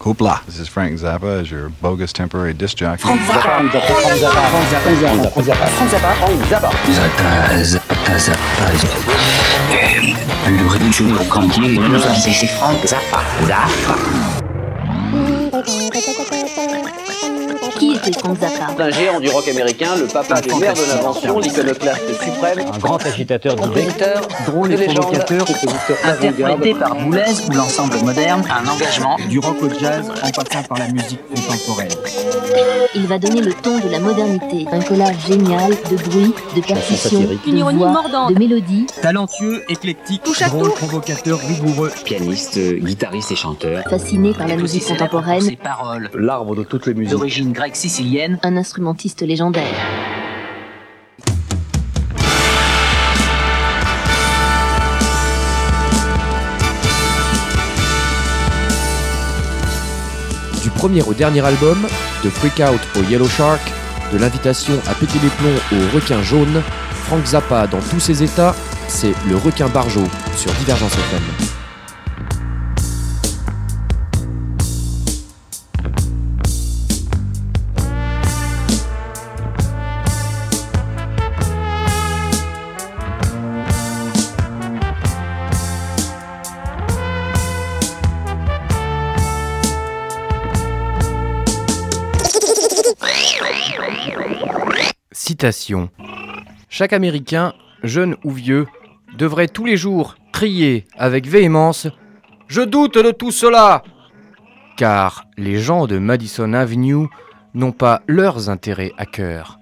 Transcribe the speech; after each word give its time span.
Hoopla. 0.00 0.44
This 0.44 0.58
is 0.58 0.68
Frank 0.68 0.98
Zappa 0.98 1.40
as 1.40 1.50
your 1.50 1.68
bogus 1.70 2.12
temporary 2.12 2.52
disc 2.52 2.76
jockey. 2.76 3.02
Frank 3.02 3.20
Zappa. 3.22 3.42
Frank 3.42 3.72
Zappa. 3.72 4.50
Frank 4.50 4.68
Zappa. 4.68 4.90
Frank 4.90 5.46
Zappa. 5.46 5.68
Frank 5.70 5.90
Zappa. 5.90 6.12
Frank 6.14 6.42
Zappa. 6.44 6.70
Zappa. 6.92 7.30
Zappa. 8.18 8.66
Zappa. 8.78 9.04
Le 10.50 10.66
ridicule 10.68 11.16
candier, 11.28 11.80
c'est 12.20 12.46
Frank 12.48 12.84
Zappa. 12.86 13.22
Zappa. 13.46 14.43
Zappa 18.12 18.82
Un 18.82 18.90
géant 18.90 19.20
du 19.20 19.28
rock 19.30 19.48
américain, 19.48 19.96
le 19.96 20.06
papa 20.06 20.40
des 20.40 20.54
mères 20.54 20.74
de 20.74 20.88
l'invention, 20.88 21.38
l'iconoclaste 21.38 22.22
suprême, 22.22 22.58
un 22.72 22.78
grand 22.78 23.04
agitateur 23.04 23.56
d'idées, 23.56 23.82
vecteur, 23.82 24.28
drôle 24.46 24.72
et 24.72 24.86
provocateur, 24.86 25.46
interprété 26.04 26.74
par 26.74 26.94
Boulez 26.96 27.22
ou 27.48 27.52
l'ensemble 27.52 27.96
moderne, 28.04 28.42
un 28.50 28.68
engagement 28.68 29.16
du 29.28 29.38
rock 29.38 29.56
au 29.62 29.70
jazz 29.78 30.10
en 30.22 30.30
passant 30.30 30.62
par 30.68 30.78
la 30.78 30.88
musique 30.88 31.20
contemporaine. 31.28 31.88
Il 32.94 33.06
va 33.06 33.18
donner 33.18 33.40
le 33.40 33.52
ton 33.54 33.78
de 33.78 33.88
la 33.88 33.98
modernité, 33.98 34.66
un 34.70 34.80
collage 34.80 35.16
génial 35.26 35.70
de 35.70 35.96
bruits, 35.96 36.32
de 36.54 36.60
percussions, 36.60 37.20
de 37.20 37.76
voix, 37.76 38.28
de 38.30 38.38
mélodies. 38.38 38.86
Talentueux, 39.02 39.64
éclectique, 39.68 40.22
drôle, 40.48 40.70
provocateur, 40.70 41.38
rigoureux. 41.40 41.90
Pianiste, 42.04 42.58
guitariste 42.58 43.32
et 43.32 43.36
chanteur. 43.36 43.82
Fasciné 43.88 44.32
par 44.32 44.46
la 44.46 44.56
musique 44.56 44.86
contemporaine. 44.86 45.40
Ses 45.40 45.56
paroles. 45.56 46.10
L'arbre 46.14 46.54
de 46.54 46.62
toutes 46.62 46.86
les 46.86 46.94
musiques. 46.94 47.12
D'origine 47.12 47.52
grecque 47.52 47.76
sicilienne. 47.94 48.38
Un 48.42 48.56
instrumentiste 48.56 49.22
légendaire. 49.22 49.62
Du 60.62 60.70
premier 60.70 61.02
au 61.02 61.14
dernier 61.14 61.44
album, 61.44 61.86
de 62.24 62.30
Freak 62.30 62.58
Out 62.58 62.80
au 62.96 63.02
Yellow 63.08 63.28
Shark, 63.28 63.60
de 64.12 64.18
l'invitation 64.18 64.74
à 64.88 64.94
péter 64.94 65.18
les 65.22 65.28
plombs 65.28 65.78
au 65.78 65.94
requin 65.94 66.22
jaune, 66.22 66.62
Frank 67.04 67.24
Zappa 67.24 67.66
dans 67.68 67.80
tous 67.80 68.00
ses 68.00 68.22
états, 68.24 68.56
c'est 68.88 69.14
le 69.28 69.36
requin 69.36 69.68
barjot 69.68 70.08
sur 70.36 70.52
Divergence 70.54 70.94
FM. 70.94 71.53
Chaque 96.68 96.92
Américain, 96.92 97.52
jeune 97.82 98.16
ou 98.24 98.30
vieux, 98.30 98.66
devrait 99.16 99.48
tous 99.48 99.64
les 99.64 99.76
jours 99.76 100.16
crier 100.32 100.84
avec 100.96 101.26
véhémence⁇ 101.26 101.86
Je 102.48 102.62
doute 102.62 102.98
de 102.98 103.10
tout 103.10 103.30
cela!⁇ 103.30 103.82
Car 104.76 105.24
les 105.36 105.58
gens 105.58 105.86
de 105.86 105.98
Madison 105.98 106.52
Avenue 106.52 107.08
n'ont 107.54 107.72
pas 107.72 108.02
leurs 108.06 108.50
intérêts 108.50 108.92
à 108.98 109.06
cœur. 109.06 109.58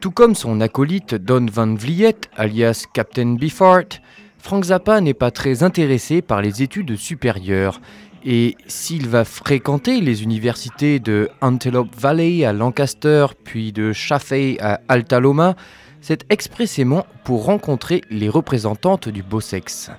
Tout 0.00 0.12
comme 0.12 0.36
son 0.36 0.60
acolyte 0.60 1.16
Don 1.16 1.46
Van 1.50 1.74
Vliet, 1.74 2.16
alias 2.36 2.84
Captain 2.92 3.34
Beefheart, 3.34 4.00
Frank 4.38 4.62
Zappa 4.66 5.00
n'est 5.00 5.14
pas 5.14 5.32
très 5.32 5.64
intéressé 5.64 6.22
par 6.22 6.40
les 6.40 6.62
études 6.62 6.94
supérieures 6.94 7.80
et 8.24 8.56
s'il 8.66 9.08
va 9.08 9.24
fréquenter 9.24 10.00
les 10.00 10.22
universités 10.22 10.98
de 10.98 11.28
Antelope 11.40 11.94
Valley 11.96 12.44
à 12.44 12.52
Lancaster, 12.52 13.26
puis 13.44 13.72
de 13.72 13.92
Chaffey 13.92 14.56
à 14.60 14.80
Alta 14.88 15.20
Loma, 15.20 15.56
c'est 16.00 16.24
expressément 16.30 17.06
pour 17.24 17.44
rencontrer 17.44 18.02
les 18.10 18.28
représentantes 18.28 19.08
du 19.08 19.22
beau 19.22 19.40
sexe. 19.40 19.90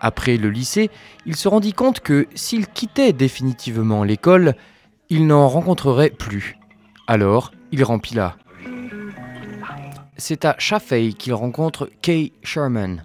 Après 0.00 0.36
le 0.36 0.50
lycée, 0.50 0.90
il 1.24 1.36
se 1.36 1.48
rendit 1.48 1.72
compte 1.72 2.00
que 2.00 2.26
s'il 2.34 2.66
quittait 2.66 3.12
définitivement 3.12 4.04
l'école, 4.04 4.54
il 5.08 5.26
n'en 5.26 5.48
rencontrerait 5.48 6.10
plus. 6.10 6.58
Alors, 7.06 7.52
il 7.72 7.84
remplit 7.84 8.18
C'est 10.16 10.44
à 10.44 10.56
Chaffey 10.58 11.12
qu'il 11.12 11.34
rencontre 11.34 11.90
Kay 12.02 12.32
Sherman. 12.42 13.04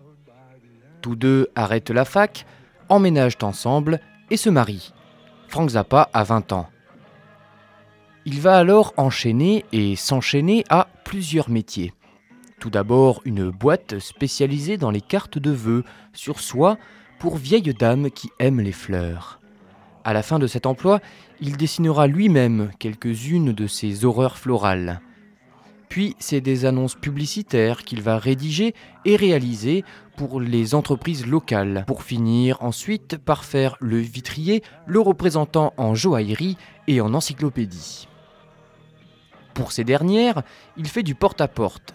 Tous 1.01 1.15
deux 1.15 1.47
arrêtent 1.55 1.89
la 1.89 2.05
fac, 2.05 2.45
emménagent 2.89 3.37
ensemble 3.43 3.99
et 4.29 4.37
se 4.37 4.49
marient. 4.49 4.93
Frank 5.47 5.69
Zappa 5.71 6.09
a 6.13 6.23
20 6.23 6.51
ans. 6.53 6.69
Il 8.25 8.41
va 8.41 8.57
alors 8.57 8.93
enchaîner 8.97 9.65
et 9.71 9.95
s'enchaîner 9.95 10.63
à 10.69 10.87
plusieurs 11.03 11.49
métiers. 11.49 11.93
Tout 12.59 12.69
d'abord 12.69 13.21
une 13.25 13.49
boîte 13.49 13.99
spécialisée 13.99 14.77
dans 14.77 14.91
les 14.91 15.01
cartes 15.01 15.39
de 15.39 15.51
vœux 15.51 15.83
sur 16.13 16.39
soie 16.39 16.77
pour 17.17 17.37
vieilles 17.37 17.73
dames 17.73 18.11
qui 18.11 18.29
aiment 18.39 18.61
les 18.61 18.73
fleurs. 18.73 19.39
À 20.03 20.13
la 20.13 20.23
fin 20.23 20.39
de 20.39 20.47
cet 20.47 20.65
emploi, 20.65 20.99
il 21.39 21.57
dessinera 21.57 22.07
lui-même 22.07 22.71
quelques-unes 22.79 23.53
de 23.53 23.67
ces 23.67 24.05
horreurs 24.05 24.37
florales. 24.37 25.01
Puis 25.89 26.15
c'est 26.19 26.41
des 26.41 26.65
annonces 26.65 26.95
publicitaires 26.95 27.83
qu'il 27.83 28.01
va 28.01 28.17
rédiger 28.17 28.75
et 29.05 29.15
réaliser 29.15 29.83
pour 30.19 30.41
les 30.41 30.75
entreprises 30.75 31.25
locales, 31.25 31.85
pour 31.87 32.03
finir 32.03 32.61
ensuite 32.61 33.15
par 33.15 33.45
faire 33.45 33.77
le 33.79 33.99
vitrier, 33.99 34.63
le 34.85 34.99
représentant 34.99 35.71
en 35.77 35.95
joaillerie 35.95 36.57
et 36.87 36.99
en 36.99 37.13
encyclopédie. 37.13 38.09
Pour 39.53 39.71
ces 39.71 39.85
dernières, 39.85 40.43
il 40.75 40.89
fait 40.89 41.03
du 41.03 41.15
porte-à-porte. 41.15 41.93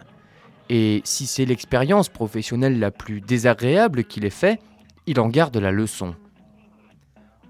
Et 0.71 1.03
si 1.05 1.27
c'est 1.27 1.45
l'expérience 1.45 2.09
professionnelle 2.09 2.79
la 2.79 2.91
plus 2.91 3.21
désagréable 3.21 4.05
qu'il 4.05 4.25
ait 4.25 4.31
fait, 4.31 4.59
il 5.07 5.21
en 5.21 5.29
garde 5.29 5.59
la 5.59 5.71
leçon 5.71 6.15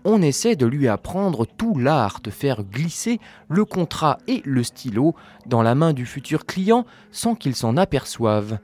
on 0.04 0.20
essaie 0.20 0.54
de 0.54 0.66
lui 0.66 0.86
apprendre 0.86 1.46
tout 1.46 1.78
l'art 1.78 2.20
de 2.22 2.30
faire 2.30 2.62
glisser 2.62 3.20
le 3.48 3.64
contrat 3.64 4.18
et 4.28 4.42
le 4.44 4.62
stylo 4.62 5.14
dans 5.46 5.62
la 5.62 5.74
main 5.74 5.94
du 5.94 6.04
futur 6.04 6.44
client 6.44 6.84
sans 7.10 7.34
qu'il 7.34 7.56
s'en 7.56 7.78
aperçoive, 7.78 8.58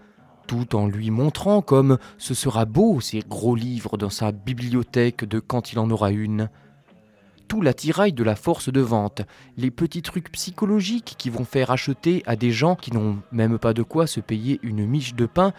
tout 0.51 0.75
en 0.75 0.89
lui 0.89 1.13
montrant 1.13 1.63
comme 1.63 1.97
ce 2.19 2.35
sera 2.35 2.65
beau 2.65 3.01
ces 3.01 3.21
gros 3.21 3.55
livres 3.55 3.97
dans 3.97 4.11
sa 4.11 4.33
bibliothèque 4.33 5.25
de 5.25 5.39
quand 5.39 5.73
il 5.73 5.79
en 5.79 5.89
aura 5.91 6.11
une. 6.11 6.51
Tout 7.47 7.63
l'attirail 7.63 8.13
de 8.13 8.25
la 8.25 8.35
force 8.35 8.69
de 8.69 8.81
vente, 8.81 9.23
les 9.57 9.71
petits 9.71 10.03
trucs 10.03 10.33
psychologiques 10.33 11.15
qui 11.17 11.31
vont 11.31 11.45
faire 11.45 11.71
acheter 11.71 12.25
à 12.27 12.35
des 12.35 12.51
gens 12.51 12.75
qui 12.75 12.93
n'ont 12.93 13.19
même 13.31 13.61
pas 13.61 13.75
de 13.75 13.85
quoi 13.85 14.09
se 14.09 14.19
payer 14.19 14.59
une 14.65 14.85
miche 14.89 15.15
de 15.15 15.27
pain, 15.27 15.53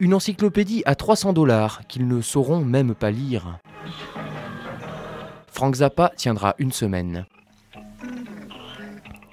une 0.00 0.12
encyclopédie 0.12 0.82
à 0.86 0.96
300 0.96 1.34
dollars 1.34 1.82
qu'ils 1.86 2.08
ne 2.08 2.20
sauront 2.20 2.64
même 2.64 2.96
pas 2.96 3.12
lire. 3.12 3.60
Frank 5.52 5.76
Zappa 5.76 6.10
tiendra 6.16 6.56
une 6.58 6.72
semaine. 6.72 7.26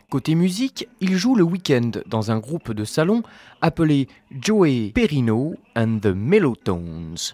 Côté 0.10 0.34
musique, 0.34 0.88
il 1.02 1.16
joue 1.18 1.36
le 1.36 1.44
week-end 1.44 1.92
dans 2.08 2.32
un 2.32 2.40
groupe 2.40 2.72
de 2.72 2.84
salon 2.84 3.22
appelé 3.62 4.08
Joey 4.32 4.92
Perino 4.96 5.54
and 5.76 6.00
the 6.02 6.08
Mellotones 6.08 7.34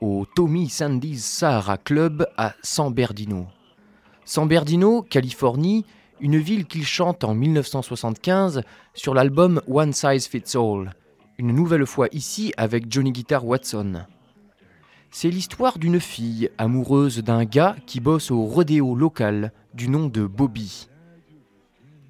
au 0.00 0.26
Tommy 0.34 0.68
Sandy's 0.68 1.24
Sahara 1.24 1.78
Club 1.78 2.26
à 2.36 2.54
San 2.60 2.92
Bernardino. 2.92 3.46
San 4.24 4.48
Bernardino, 4.48 5.02
Californie, 5.02 5.84
une 6.18 6.38
ville 6.38 6.66
qu'il 6.66 6.84
chante 6.84 7.22
en 7.22 7.34
1975 7.34 8.62
sur 8.94 9.14
l'album 9.14 9.62
One 9.68 9.92
Size 9.92 10.26
Fits 10.26 10.56
All, 10.56 10.92
une 11.38 11.52
nouvelle 11.52 11.86
fois 11.86 12.08
ici 12.10 12.52
avec 12.56 12.92
Johnny 12.92 13.12
Guitar 13.12 13.46
Watson. 13.46 14.02
C'est 15.12 15.30
l'histoire 15.30 15.78
d'une 15.78 16.00
fille 16.00 16.50
amoureuse 16.58 17.18
d'un 17.18 17.44
gars 17.44 17.76
qui 17.86 18.00
bosse 18.00 18.32
au 18.32 18.42
rodéo 18.42 18.96
local 18.96 19.52
du 19.72 19.88
nom 19.88 20.08
de 20.08 20.26
Bobby. 20.26 20.88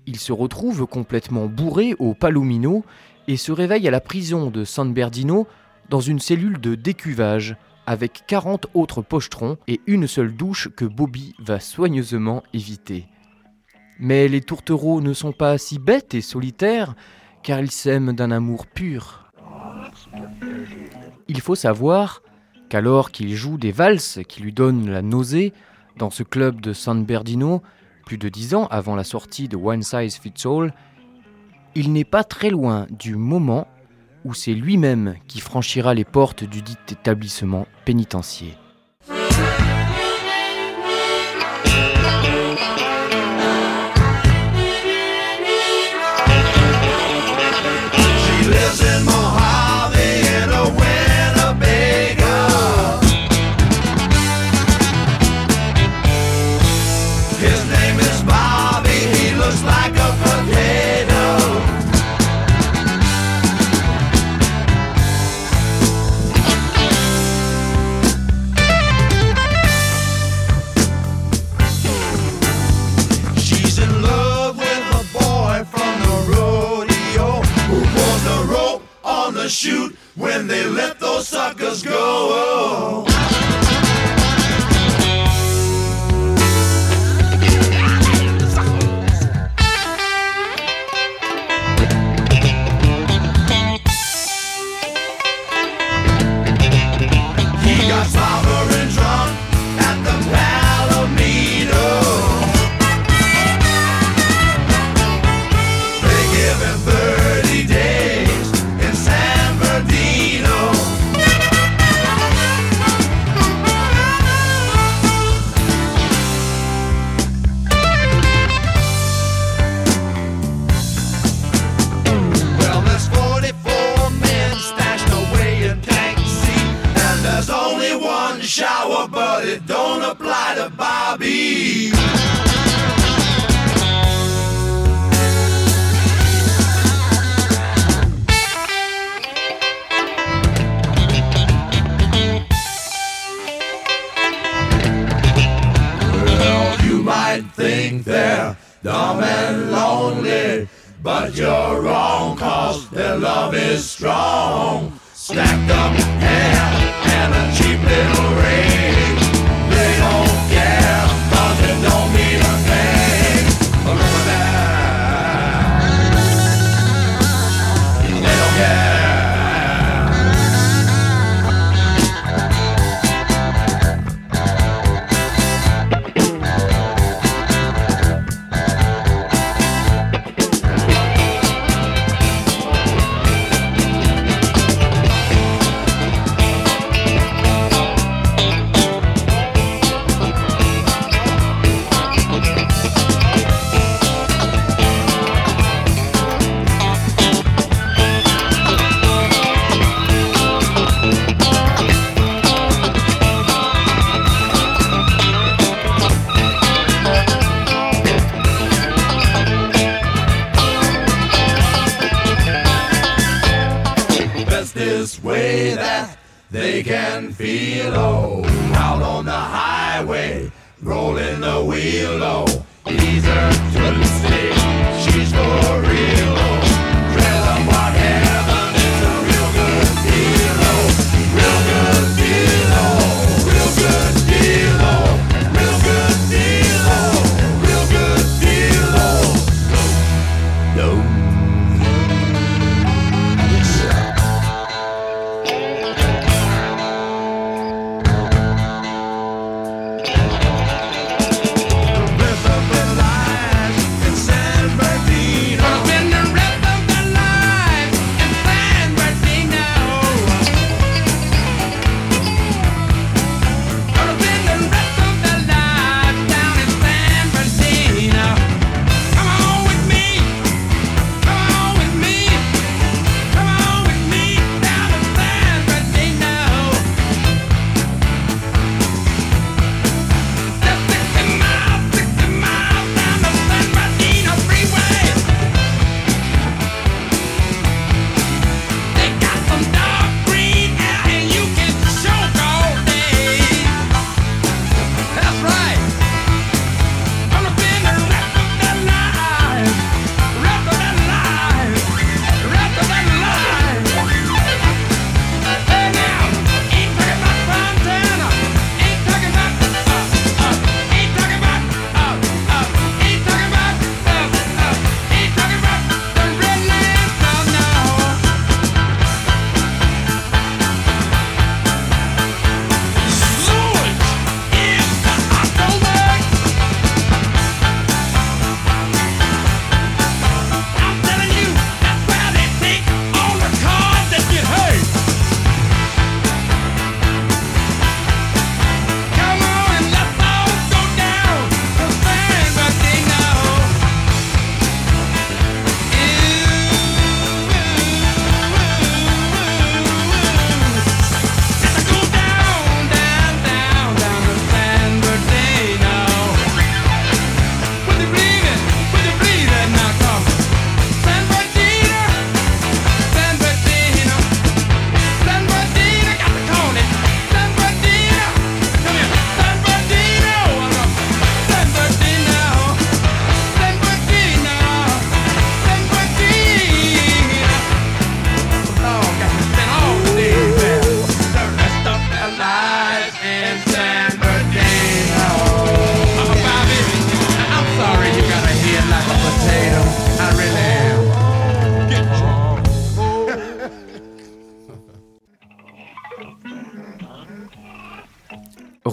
Il 0.09 0.19
se 0.19 0.33
retrouve 0.33 0.87
complètement 0.87 1.49
bourré 1.49 1.95
au 1.99 2.15
Palomino 2.15 2.83
et 3.27 3.37
se 3.37 3.53
réveille 3.53 3.87
à 3.87 3.91
la 3.91 4.01
prison 4.01 4.49
de 4.49 4.65
San 4.65 4.95
Bernardino 4.95 5.47
dans 5.91 6.01
une 6.01 6.19
cellule 6.19 6.59
de 6.63 6.75
décuvage 6.75 7.57
avec 7.85 8.23
40 8.27 8.69
autres 8.73 9.03
pochetrons 9.03 9.59
et 9.69 9.83
une 9.87 10.07
seule 10.07 10.35
douche 10.35 10.71
que 10.75 10.87
Bobby 10.87 11.35
va 11.39 11.61
soigneusement 11.61 12.43
éviter. 12.55 13.05
Mais 13.99 14.29
les 14.29 14.41
tourtereaux 14.41 15.03
ne 15.03 15.13
sont 15.13 15.33
pas 15.33 15.59
si 15.59 15.79
bêtes 15.79 16.15
et 16.15 16.23
solitaires 16.23 16.95
car 17.43 17.61
ils 17.61 17.71
s'aiment 17.71 18.15
d'un 18.15 18.31
amour 18.31 18.67
pur. 18.67 19.31
Il 21.29 21.43
faut 21.43 21.55
savoir 21.55 22.23
qu'alors 22.71 23.11
qu'il 23.11 23.35
joue 23.35 23.59
des 23.59 23.73
valses 23.73 24.21
qui 24.27 24.41
lui 24.41 24.55
donnent 24.55 24.89
la 24.89 25.03
nausée 25.03 25.53
dans 25.99 26.09
ce 26.09 26.23
club 26.23 26.63
de 26.63 26.73
San 26.73 27.05
Bernardino, 27.05 27.63
plus 28.09 28.17
de 28.17 28.31
dix 28.31 28.55
ans 28.55 28.67
avant 28.71 28.97
la 28.97 29.05
sortie 29.05 29.49
de 29.49 29.57
One 29.59 29.83
Size 29.83 30.17
Fits 30.17 30.47
All, 30.47 30.73
il 31.75 31.93
n'est 31.93 32.07
pas 32.07 32.25
très 32.25 32.49
loin 32.49 32.87
du 32.89 33.17
moment 33.17 33.69
où 34.25 34.33
c'est 34.33 34.55
lui-même 34.55 35.17
qui 35.27 35.41
franchira 35.41 35.93
les 35.93 36.07
portes 36.07 36.43
du 36.43 36.63
dit 36.63 36.79
établissement 36.89 37.67
pénitentiaire. 37.85 38.57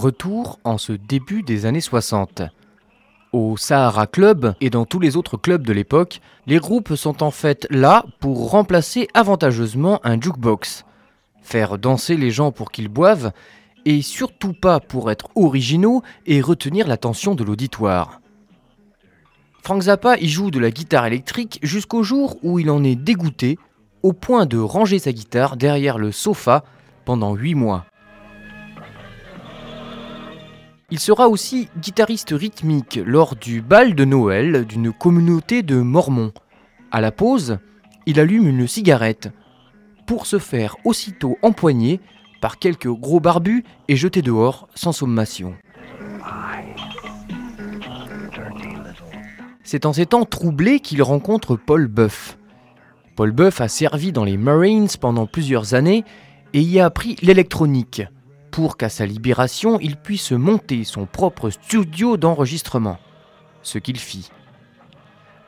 retour 0.05 0.59
en 0.63 0.77
ce 0.77 0.93
début 0.93 1.41
des 1.41 1.65
années 1.65 1.81
60. 1.81 2.43
Au 3.33 3.57
Sahara 3.57 4.05
Club 4.05 4.53
et 4.61 4.69
dans 4.69 4.85
tous 4.85 4.99
les 4.99 5.17
autres 5.17 5.35
clubs 5.35 5.65
de 5.65 5.73
l'époque, 5.73 6.21
les 6.45 6.59
groupes 6.59 6.93
sont 6.93 7.23
en 7.23 7.31
fait 7.31 7.65
là 7.71 8.05
pour 8.19 8.51
remplacer 8.51 9.07
avantageusement 9.15 9.99
un 10.03 10.21
jukebox, 10.21 10.85
faire 11.41 11.79
danser 11.79 12.17
les 12.17 12.29
gens 12.29 12.51
pour 12.51 12.69
qu'ils 12.69 12.87
boivent, 12.87 13.31
et 13.85 14.03
surtout 14.03 14.53
pas 14.53 14.79
pour 14.79 15.09
être 15.09 15.27
originaux 15.35 16.03
et 16.27 16.39
retenir 16.39 16.87
l'attention 16.87 17.33
de 17.33 17.43
l'auditoire. 17.43 18.21
Frank 19.63 19.81
Zappa 19.81 20.17
y 20.19 20.27
joue 20.27 20.51
de 20.51 20.59
la 20.59 20.69
guitare 20.69 21.07
électrique 21.07 21.57
jusqu'au 21.63 22.03
jour 22.03 22.37
où 22.43 22.59
il 22.59 22.69
en 22.69 22.83
est 22.83 22.95
dégoûté 22.95 23.57
au 24.03 24.13
point 24.13 24.45
de 24.45 24.59
ranger 24.59 24.99
sa 24.99 25.11
guitare 25.11 25.57
derrière 25.57 25.97
le 25.97 26.11
sofa 26.11 26.63
pendant 27.05 27.33
8 27.33 27.55
mois. 27.55 27.85
Il 30.91 30.99
sera 30.99 31.29
aussi 31.29 31.67
guitariste 31.81 32.29
rythmique 32.31 32.99
lors 33.03 33.35
du 33.35 33.63
bal 33.63 33.95
de 33.95 34.05
Noël 34.05 34.65
d'une 34.65 34.93
communauté 34.93 35.63
de 35.63 35.77
Mormons. 35.81 36.31
À 36.91 37.01
la 37.01 37.11
pause, 37.11 37.57
il 38.05 38.19
allume 38.19 38.47
une 38.47 38.67
cigarette 38.67 39.31
pour 40.05 40.27
se 40.27 40.37
faire 40.37 40.75
aussitôt 40.85 41.39
empoigner 41.41 41.99
par 42.39 42.59
quelques 42.59 42.87
gros 42.87 43.19
barbus 43.19 43.63
et 43.87 43.95
jeter 43.95 44.21
dehors 44.21 44.67
sans 44.75 44.91
sommation. 44.91 45.55
C'est 49.63 49.87
en 49.87 49.93
ces 49.93 50.05
temps 50.05 50.25
troublés 50.25 50.79
qu'il 50.79 51.01
rencontre 51.01 51.55
Paul 51.55 51.87
Buff. 51.87 52.37
Paul 53.15 53.31
Buff 53.31 53.59
a 53.59 53.67
servi 53.67 54.11
dans 54.11 54.23
les 54.23 54.37
Marines 54.37 54.89
pendant 55.01 55.25
plusieurs 55.25 55.73
années 55.73 56.03
et 56.53 56.61
y 56.61 56.79
a 56.79 56.85
appris 56.85 57.15
l'électronique 57.23 58.03
pour 58.51 58.77
qu'à 58.77 58.89
sa 58.89 59.05
libération 59.05 59.79
il 59.79 59.97
puisse 59.97 60.31
monter 60.31 60.83
son 60.83 61.05
propre 61.05 61.49
studio 61.49 62.17
d'enregistrement. 62.17 62.97
Ce 63.61 63.77
qu'il 63.79 63.97
fit. 63.97 64.29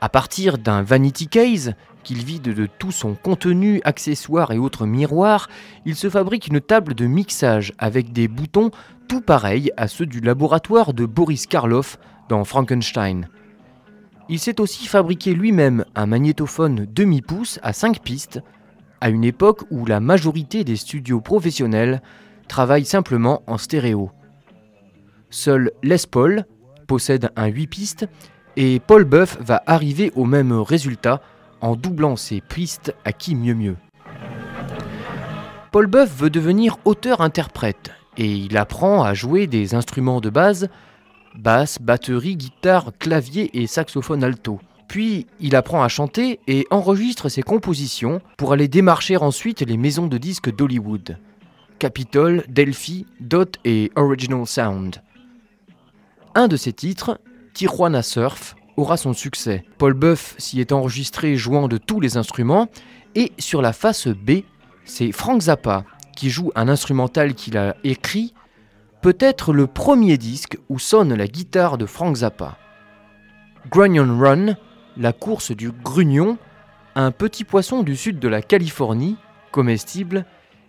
À 0.00 0.08
partir 0.08 0.58
d'un 0.58 0.82
vanity 0.82 1.26
case 1.28 1.74
qu'il 2.04 2.24
vide 2.24 2.54
de 2.54 2.68
tout 2.78 2.92
son 2.92 3.14
contenu, 3.14 3.80
accessoires 3.84 4.52
et 4.52 4.58
autres 4.58 4.86
miroirs, 4.86 5.48
il 5.84 5.96
se 5.96 6.08
fabrique 6.08 6.46
une 6.46 6.60
table 6.60 6.94
de 6.94 7.06
mixage 7.06 7.72
avec 7.78 8.12
des 8.12 8.28
boutons 8.28 8.70
tout 9.08 9.20
pareils 9.20 9.72
à 9.76 9.88
ceux 9.88 10.06
du 10.06 10.20
laboratoire 10.20 10.94
de 10.94 11.06
Boris 11.06 11.46
Karloff 11.46 11.98
dans 12.28 12.44
Frankenstein. 12.44 13.28
Il 14.28 14.38
s'est 14.38 14.60
aussi 14.60 14.86
fabriqué 14.86 15.34
lui-même 15.34 15.84
un 15.94 16.06
magnétophone 16.06 16.86
demi-pouce 16.92 17.58
à 17.62 17.72
5 17.72 18.00
pistes, 18.00 18.40
à 19.00 19.08
une 19.08 19.24
époque 19.24 19.64
où 19.70 19.86
la 19.86 20.00
majorité 20.00 20.64
des 20.64 20.76
studios 20.76 21.20
professionnels 21.20 22.02
travaillent 22.48 22.84
simplement 22.84 23.42
en 23.46 23.58
stéréo. 23.58 24.10
Seul 25.30 25.70
Les 25.82 26.06
Paul 26.10 26.44
possède 26.86 27.30
un 27.36 27.46
8 27.46 27.66
pistes 27.66 28.08
et 28.56 28.80
Paul 28.80 29.04
Buff 29.04 29.38
va 29.40 29.62
arriver 29.66 30.10
au 30.16 30.24
même 30.24 30.52
résultat 30.52 31.20
en 31.60 31.76
doublant 31.76 32.16
ses 32.16 32.40
pistes 32.40 32.94
à 33.04 33.12
qui 33.12 33.34
mieux 33.34 33.54
mieux. 33.54 33.76
Paul 35.70 35.86
Buff 35.86 36.10
veut 36.16 36.30
devenir 36.30 36.78
auteur-interprète 36.84 37.92
et 38.16 38.32
il 38.32 38.56
apprend 38.56 39.04
à 39.04 39.14
jouer 39.14 39.46
des 39.46 39.74
instruments 39.74 40.20
de 40.20 40.30
base 40.30 40.68
basse, 41.38 41.78
batterie, 41.80 42.36
guitare, 42.36 42.92
clavier 42.98 43.50
et 43.60 43.66
saxophone 43.66 44.24
alto. 44.24 44.60
Puis 44.88 45.26
il 45.40 45.54
apprend 45.54 45.82
à 45.82 45.88
chanter 45.88 46.40
et 46.46 46.66
enregistre 46.70 47.28
ses 47.28 47.42
compositions 47.42 48.20
pour 48.36 48.52
aller 48.52 48.68
démarcher 48.68 49.16
ensuite 49.16 49.60
les 49.60 49.76
maisons 49.76 50.06
de 50.06 50.18
disques 50.18 50.54
d'Hollywood. 50.54 51.18
Capitol, 51.78 52.44
Delphi, 52.48 53.06
Dot 53.20 53.56
et 53.64 53.90
Original 53.96 54.46
Sound. 54.46 54.96
Un 56.34 56.48
de 56.48 56.56
ces 56.56 56.72
titres, 56.72 57.20
Tijuana 57.54 58.02
Surf, 58.02 58.56
aura 58.76 58.96
son 58.96 59.12
succès. 59.12 59.64
Paul 59.78 59.94
Buff 59.94 60.34
s'y 60.38 60.60
est 60.60 60.72
enregistré 60.72 61.36
jouant 61.36 61.68
de 61.68 61.78
tous 61.78 62.00
les 62.00 62.16
instruments 62.16 62.68
et 63.14 63.32
sur 63.38 63.62
la 63.62 63.72
face 63.72 64.08
B, 64.08 64.42
c'est 64.84 65.12
Frank 65.12 65.42
Zappa 65.42 65.84
qui 66.14 66.30
joue 66.30 66.50
un 66.54 66.68
instrumental 66.68 67.34
qu'il 67.34 67.56
a 67.56 67.76
écrit 67.84 68.34
peut-être 69.02 69.52
le 69.52 69.66
premier 69.66 70.18
disque 70.18 70.58
où 70.68 70.78
sonne 70.78 71.14
la 71.14 71.26
guitare 71.26 71.78
de 71.78 71.86
Frank 71.86 72.16
Zappa. 72.16 72.58
Grunion 73.70 74.18
Run, 74.18 74.56
la 74.96 75.12
course 75.12 75.52
du 75.52 75.70
grugnon, 75.70 76.38
un 76.94 77.10
petit 77.12 77.44
poisson 77.44 77.82
du 77.82 77.96
sud 77.96 78.18
de 78.18 78.28
la 78.28 78.42
Californie, 78.42 79.16
comestible, 79.52 80.24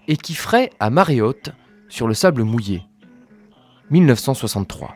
et 0.10 0.18
qui 0.18 0.34
fraie 0.34 0.72
à 0.80 0.90
marée 0.90 1.22
haute 1.22 1.52
sur 1.88 2.08
le 2.08 2.16
sable 2.16 2.44
mouillé. 2.44 2.82
1963. 3.92 4.96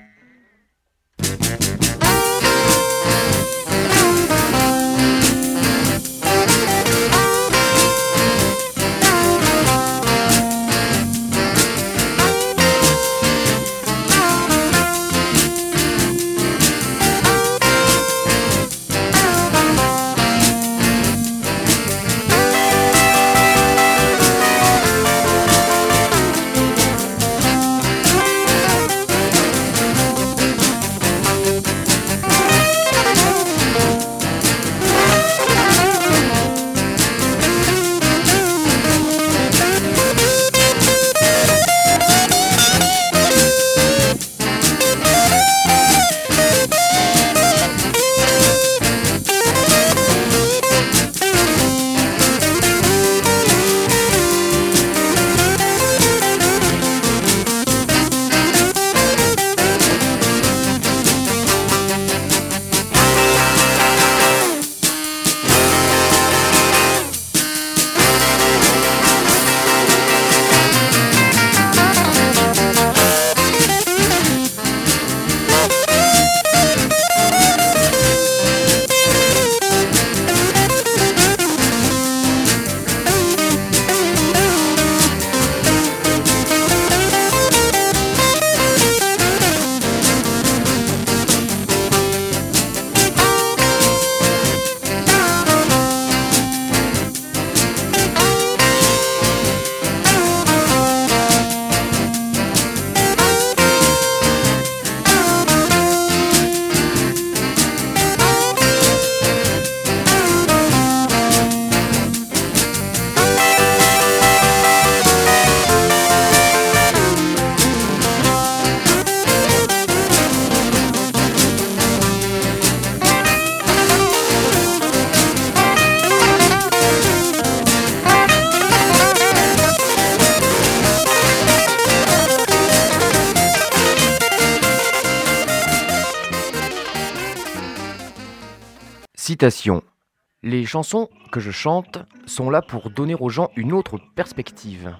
Les 140.43 140.65
chansons 140.65 141.09
que 141.31 141.39
je 141.39 141.49
chante 141.49 141.99
sont 142.25 142.49
là 142.49 142.61
pour 142.61 142.89
donner 142.91 143.15
aux 143.15 143.29
gens 143.29 143.49
une 143.55 143.73
autre 143.73 143.99
perspective. 144.15 144.95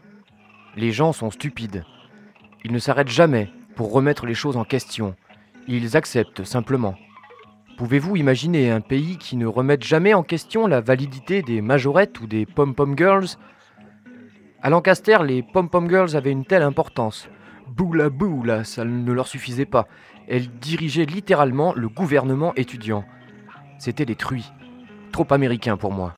Les 0.75 0.91
gens 0.91 1.13
sont 1.13 1.29
stupides. 1.29 1.83
Ils 2.63 2.71
ne 2.71 2.79
s'arrêtent 2.79 3.09
jamais 3.09 3.49
pour 3.75 3.91
remettre 3.91 4.25
les 4.25 4.33
choses 4.33 4.57
en 4.57 4.63
question. 4.63 5.15
Ils 5.67 5.95
acceptent 5.95 6.43
simplement. 6.45 6.95
Pouvez-vous 7.77 8.15
imaginer 8.15 8.71
un 8.71 8.81
pays 8.81 9.17
qui 9.17 9.35
ne 9.35 9.45
remette 9.45 9.83
jamais 9.83 10.13
en 10.13 10.23
question 10.23 10.65
la 10.65 10.81
validité 10.81 11.41
des 11.41 11.61
majorettes 11.61 12.19
ou 12.19 12.25
des 12.25 12.45
pom-pom 12.45 12.97
girls? 12.97 13.37
À 14.61 14.69
Lancaster, 14.69 15.17
les 15.23 15.43
pom-pom 15.43 15.89
girls 15.89 16.15
avaient 16.15 16.31
une 16.31 16.45
telle 16.45 16.63
importance. 16.63 17.29
Boula 17.67 18.09
boula, 18.09 18.63
ça 18.63 18.83
ne 18.83 19.11
leur 19.11 19.27
suffisait 19.27 19.65
pas. 19.65 19.87
Elles 20.27 20.49
dirigeaient 20.49 21.05
littéralement 21.05 21.73
le 21.75 21.89
gouvernement 21.89 22.53
étudiant. 22.55 23.05
C'était 23.83 24.05
des 24.05 24.15
truies. 24.15 24.49
Trop 25.11 25.27
américain 25.31 25.75
pour 25.75 25.91
moi. 25.91 26.13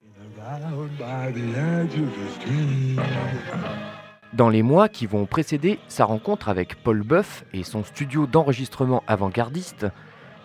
Dans 4.34 4.50
les 4.50 4.62
mois 4.62 4.88
qui 4.88 5.08
vont 5.08 5.26
précéder 5.26 5.80
sa 5.88 6.06
rencontre 6.06 6.50
avec 6.50 6.76
Paul 6.84 7.02
Buff 7.02 7.44
et 7.54 7.64
son 7.64 7.84
studio 7.84 8.28
d'enregistrement 8.28 9.02
avant-gardiste, 9.08 9.88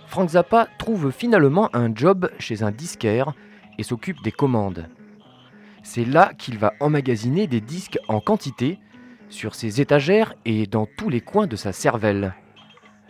Frank 0.07 0.31
Zappa 0.31 0.67
trouve 0.79 1.11
finalement 1.11 1.69
un 1.75 1.95
job 1.95 2.31
chez 2.39 2.62
un 2.62 2.71
disquaire 2.71 3.35
et 3.77 3.83
s'occupe 3.83 4.23
des 4.23 4.33
commandes. 4.33 4.89
C'est 5.83 6.07
là 6.07 6.33
qu'il 6.39 6.57
va 6.57 6.73
emmagasiner 6.81 7.47
des 7.47 7.61
disques 7.61 7.99
en 8.09 8.21
quantité 8.21 8.79
sur 9.29 9.55
ses 9.55 9.83
étagères 9.83 10.33
et 10.47 10.67
dans 10.67 10.87
tous 10.97 11.11
les 11.11 11.21
coins 11.21 11.47
de 11.47 11.57
sa 11.57 11.73
cervelle. 11.73 12.33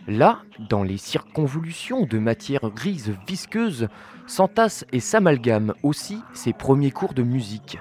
Là, 0.07 0.39
dans 0.69 0.83
les 0.83 0.97
circonvolutions 0.97 2.05
de 2.05 2.17
matière 2.17 2.69
grise 2.71 3.13
visqueuse, 3.27 3.87
s'entassent 4.25 4.85
et 4.91 4.99
s'amalgament 4.99 5.73
aussi 5.83 6.21
ses 6.33 6.53
premiers 6.53 6.91
cours 6.91 7.13
de 7.13 7.23
musique, 7.23 7.79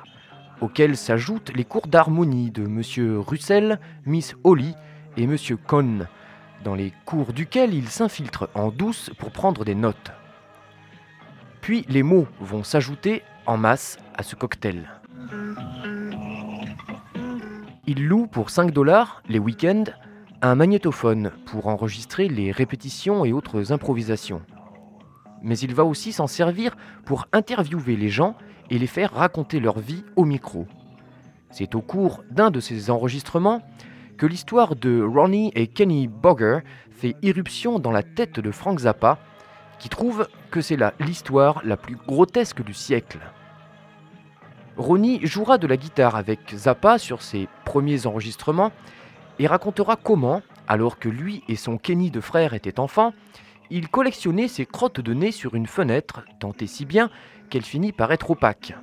auxquels 0.60 0.96
s'ajoutent 0.96 1.52
les 1.54 1.64
cours 1.64 1.86
d'harmonie 1.86 2.50
de 2.50 2.64
M. 2.64 3.20
Russell, 3.20 3.80
Miss 4.04 4.34
Holly 4.44 4.74
et 5.16 5.24
M. 5.24 5.36
Cohn, 5.66 6.06
dans 6.62 6.74
les 6.74 6.92
cours 7.06 7.32
duquel 7.32 7.72
il 7.72 7.88
s'infiltre 7.88 8.50
en 8.54 8.68
douce 8.68 9.10
pour 9.18 9.30
prendre 9.30 9.64
des 9.64 9.74
notes. 9.74 10.12
Puis 11.62 11.86
les 11.88 12.02
mots 12.02 12.26
vont 12.40 12.64
s'ajouter 12.64 13.23
en 13.47 13.56
masse 13.56 13.99
à 14.14 14.23
ce 14.23 14.36
cocktail. 14.36 14.90
Il 17.86 18.06
loue 18.06 18.26
pour 18.26 18.50
5 18.50 18.73
dollars 18.73 19.23
les 19.28 19.38
week-ends 19.38 19.84
un 20.42 20.54
magnétophone 20.54 21.32
pour 21.44 21.66
enregistrer 21.66 22.28
les 22.28 22.50
répétitions 22.50 23.24
et 23.24 23.32
autres 23.32 23.72
improvisations. 23.72 24.40
Mais 25.42 25.58
il 25.58 25.74
va 25.74 25.84
aussi 25.84 26.12
s'en 26.12 26.26
servir 26.26 26.76
pour 27.04 27.26
interviewer 27.32 27.96
les 27.96 28.08
gens 28.08 28.34
et 28.70 28.78
les 28.78 28.86
faire 28.86 29.12
raconter 29.12 29.60
leur 29.60 29.78
vie 29.78 30.04
au 30.16 30.24
micro. 30.24 30.66
C'est 31.50 31.74
au 31.74 31.82
cours 31.82 32.22
d'un 32.30 32.50
de 32.50 32.60
ces 32.60 32.90
enregistrements 32.90 33.60
que 34.16 34.26
l'histoire 34.26 34.76
de 34.76 35.02
Ronnie 35.02 35.52
et 35.54 35.66
Kenny 35.66 36.08
Bogger 36.08 36.60
fait 36.90 37.16
irruption 37.22 37.78
dans 37.78 37.90
la 37.90 38.02
tête 38.02 38.40
de 38.40 38.50
Frank 38.50 38.78
Zappa, 38.78 39.18
qui 39.78 39.88
trouve 39.88 40.28
que 40.50 40.60
c'est 40.60 40.78
l'histoire 41.00 41.60
la 41.64 41.76
plus 41.76 41.96
grotesque 41.96 42.62
du 42.62 42.74
siècle. 42.74 43.18
Ronnie 44.76 45.20
jouera 45.26 45.58
de 45.58 45.66
la 45.66 45.76
guitare 45.76 46.16
avec 46.16 46.54
Zappa 46.54 46.98
sur 46.98 47.22
ses 47.22 47.48
premiers 47.64 48.06
enregistrements 48.06 48.72
et 49.40 49.46
racontera 49.46 49.96
comment, 49.96 50.42
alors 50.68 50.98
que 50.98 51.08
lui 51.08 51.42
et 51.48 51.56
son 51.56 51.78
Kenny 51.78 52.10
de 52.10 52.20
frère 52.20 52.52
étaient 52.52 52.78
enfants, 52.78 53.14
il 53.70 53.88
collectionnait 53.88 54.48
ses 54.48 54.66
crottes 54.66 55.00
de 55.00 55.14
nez 55.14 55.32
sur 55.32 55.54
une 55.54 55.66
fenêtre, 55.66 56.26
tant 56.40 56.52
si 56.66 56.84
bien 56.84 57.08
qu'elle 57.48 57.64
finit 57.64 57.92
par 57.92 58.12
être 58.12 58.30
opaque. 58.30 58.74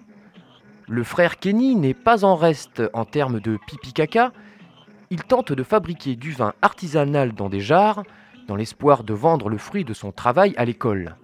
Le 0.87 1.03
frère 1.03 1.37
Kenny 1.37 1.75
n'est 1.75 1.93
pas 1.93 2.25
en 2.25 2.35
reste 2.35 2.81
en 2.93 3.05
termes 3.05 3.39
de 3.39 3.59
pipi 3.67 3.93
caca, 3.93 4.31
il 5.11 5.23
tente 5.23 5.51
de 5.51 5.61
fabriquer 5.61 6.15
du 6.15 6.31
vin 6.31 6.53
artisanal 6.63 7.33
dans 7.33 7.49
des 7.49 7.61
jarres, 7.61 8.01
dans 8.47 8.55
l'espoir 8.55 9.03
de 9.03 9.13
vendre 9.13 9.49
le 9.49 9.59
fruit 9.59 9.85
de 9.85 9.93
son 9.93 10.11
travail 10.11 10.55
à 10.57 10.65
l'école. 10.65 11.17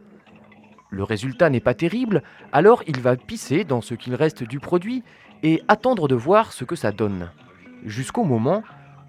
Le 0.92 1.04
résultat 1.04 1.50
n'est 1.50 1.60
pas 1.60 1.74
terrible, 1.74 2.22
alors 2.52 2.84
il 2.86 3.02
va 3.02 3.16
pisser 3.16 3.64
dans 3.64 3.82
ce 3.82 3.96
qu'il 3.96 4.14
reste 4.14 4.44
du 4.44 4.60
produit 4.60 5.04
et 5.42 5.64
attendre 5.68 6.08
de 6.08 6.14
voir 6.14 6.54
ce 6.54 6.66
que 6.66 6.76
ça 6.76 6.92
donne. 6.92 7.32
Jusqu'au 7.84 8.26
moment 8.26 8.62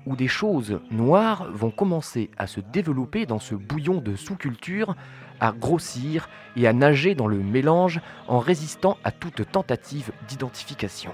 où 0.06 0.16
des 0.16 0.28
choses 0.28 0.80
noires 0.90 1.50
vont 1.52 1.70
commencer 1.70 2.30
à 2.36 2.46
se 2.46 2.60
développer 2.60 3.26
dans 3.26 3.38
ce 3.38 3.54
bouillon 3.54 4.00
de 4.00 4.16
sous-culture, 4.16 4.94
à 5.40 5.52
grossir 5.52 6.28
et 6.56 6.66
à 6.66 6.72
nager 6.72 7.14
dans 7.14 7.26
le 7.26 7.38
mélange 7.38 8.00
en 8.28 8.38
résistant 8.38 8.98
à 9.04 9.10
toute 9.10 9.50
tentative 9.50 10.12
d'identification. 10.28 11.12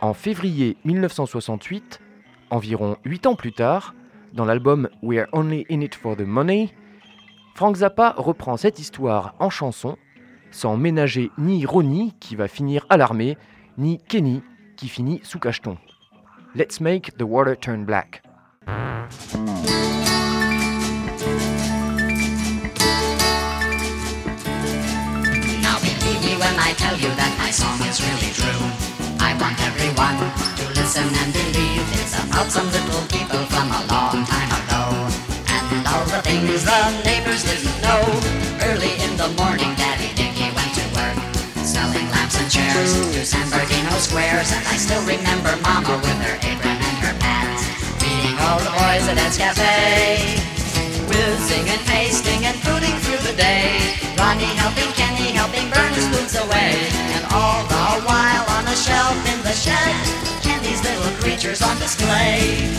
En 0.00 0.14
février 0.14 0.76
1968, 0.84 2.00
environ 2.50 2.96
8 3.04 3.26
ans 3.26 3.34
plus 3.34 3.52
tard, 3.52 3.94
dans 4.32 4.44
l'album 4.44 4.88
We're 5.02 5.26
Only 5.32 5.66
In 5.70 5.80
It 5.80 5.94
For 5.94 6.16
The 6.16 6.20
Money, 6.20 6.72
Frank 7.54 7.76
Zappa 7.76 8.14
reprend 8.16 8.56
cette 8.56 8.78
histoire 8.78 9.34
en 9.38 9.50
chanson, 9.50 9.98
sans 10.50 10.76
ménager 10.76 11.30
ni 11.36 11.66
Ronnie 11.66 12.14
qui 12.20 12.36
va 12.36 12.48
finir 12.48 12.86
à 12.88 12.96
l'armée, 12.96 13.36
ni 13.76 13.98
Kenny 13.98 14.42
qui 14.76 14.88
finit 14.88 15.20
sous 15.22 15.38
cacheton. 15.38 15.76
Let's 16.52 16.80
make 16.80 17.16
the 17.16 17.26
water 17.26 17.54
turn 17.54 17.84
black. 17.84 18.22
Now 18.66 18.82
believe 25.78 26.20
me 26.26 26.34
when 26.34 26.56
I 26.58 26.74
tell 26.74 26.98
you 26.98 27.06
that 27.14 27.32
my 27.38 27.54
song 27.54 27.78
is 27.86 28.02
really 28.02 28.34
true. 28.34 28.66
I 29.22 29.38
want 29.38 29.62
everyone 29.62 30.18
to 30.58 30.64
listen 30.74 31.06
and 31.06 31.30
believe 31.30 31.86
it's 32.02 32.18
about 32.18 32.50
some 32.50 32.66
little 32.66 33.06
people 33.06 33.46
from 33.46 33.70
a 33.70 33.86
long 33.86 34.26
time 34.26 34.50
ago. 34.50 35.06
And 35.54 35.86
all 35.86 36.02
the 36.10 36.18
things 36.26 36.66
the 36.66 36.82
neighbors 37.06 37.46
didn't 37.46 37.78
know. 37.78 38.02
Early 38.66 38.98
in 39.06 39.14
the 39.14 39.30
morning, 39.38 39.69
chairs 42.72 42.92
to 43.14 43.24
San 43.24 43.46
Bernardino 43.50 43.90
squares. 43.98 44.52
And 44.52 44.64
I 44.66 44.76
still 44.76 45.02
remember 45.02 45.52
Mama 45.62 45.98
with 45.98 46.18
her 46.22 46.36
apron 46.42 46.78
and 46.78 46.98
her 47.02 47.14
pants, 47.18 47.66
feeding 47.98 48.36
all 48.38 48.58
the 48.58 48.70
boys 48.70 49.04
at 49.10 49.18
Ed's 49.18 49.38
Cafe. 49.38 50.38
Whizzing 51.10 51.66
and 51.66 51.82
pasting 51.90 52.46
and 52.46 52.56
footing 52.62 52.94
through 53.02 53.22
the 53.26 53.34
day. 53.36 53.98
Ronnie 54.14 54.54
helping 54.62 54.90
Kenny, 54.94 55.34
helping 55.34 55.66
burn 55.70 55.90
his 55.94 56.06
spoons 56.06 56.34
away. 56.38 56.86
And 57.16 57.24
all 57.34 57.66
the 57.66 58.06
while 58.06 58.46
on 58.54 58.64
a 58.66 58.76
shelf 58.76 59.18
in 59.26 59.42
the 59.42 59.52
shed, 59.52 59.94
Kenny's 60.42 60.82
little 60.86 61.10
creatures 61.18 61.62
on 61.62 61.76
display. 61.78 62.70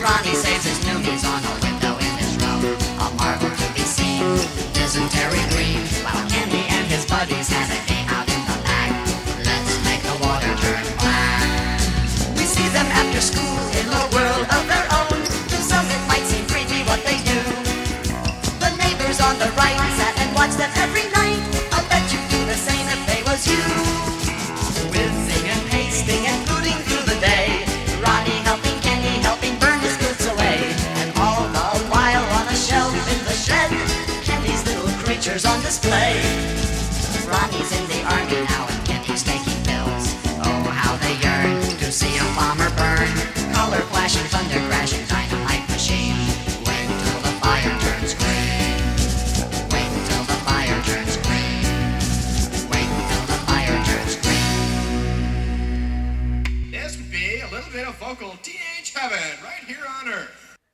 Ronnie 0.00 0.36
saves 0.36 0.64
his 0.64 0.80
newbies 0.88 1.24
on 1.28 1.40
a 1.44 1.54
window 1.60 1.92
in 2.00 2.12
his 2.16 2.32
room, 2.40 2.64
a 3.04 3.06
marvel 3.20 3.50
to 3.50 3.68
be 3.76 3.84
seen. 3.84 4.24
Dysentery 4.72 5.44
green, 5.52 5.84
while 6.00 6.24
Kenny 6.30 6.64
and 6.72 6.86
his 6.88 7.04
buddies 7.04 7.50
have 7.52 7.68
a 7.68 7.97
the 19.38 19.50
right 19.54 19.78
sat 19.98 20.14
and 20.18 20.34
watched 20.34 20.58
them 20.58 20.70
every 20.82 21.06
night. 21.14 21.38
I'll 21.70 21.86
bet 21.88 22.02
you'd 22.12 22.26
do 22.28 22.40
the 22.46 22.58
same 22.58 22.86
if 22.90 23.00
they 23.06 23.22
was 23.22 23.46
you. 23.46 23.62
And 25.38 25.64
pasting 25.70 26.26
and 26.26 26.40
booting 26.48 26.76
through 26.84 27.06
the 27.06 27.18
day. 27.20 27.64
Ronnie 28.02 28.42
helping 28.44 28.76
Kenny, 28.82 29.22
helping 29.22 29.56
burn 29.62 29.78
his 29.80 29.96
away. 30.26 30.74
And 31.00 31.08
all 31.16 31.46
the 31.46 31.68
while 31.88 32.26
on 32.36 32.44
a 32.48 32.56
shelf 32.56 32.92
in 32.92 33.20
the 33.24 33.32
shed, 33.32 33.70
little 34.66 34.90
creatures 35.04 35.46
on 35.46 35.62
display. 35.62 36.18
Ronnie's 37.30 37.70
in 37.72 37.84
the 37.88 38.02
army 38.10 38.42
now 38.50 38.66
and 38.68 38.80
Kenny's 38.84 39.22
taking 39.22 39.60
bills. 39.62 40.04
Oh, 40.42 40.62
how 40.74 40.96
they 40.98 41.14
yearn 41.22 41.62
to 41.78 41.92
see 41.92 42.12
a 42.18 42.26
bomber 42.36 42.70
burn. 42.76 43.08
Color 43.54 43.82
flashing, 43.88 44.26
thunder 44.34 44.60
crashing, 44.68 44.97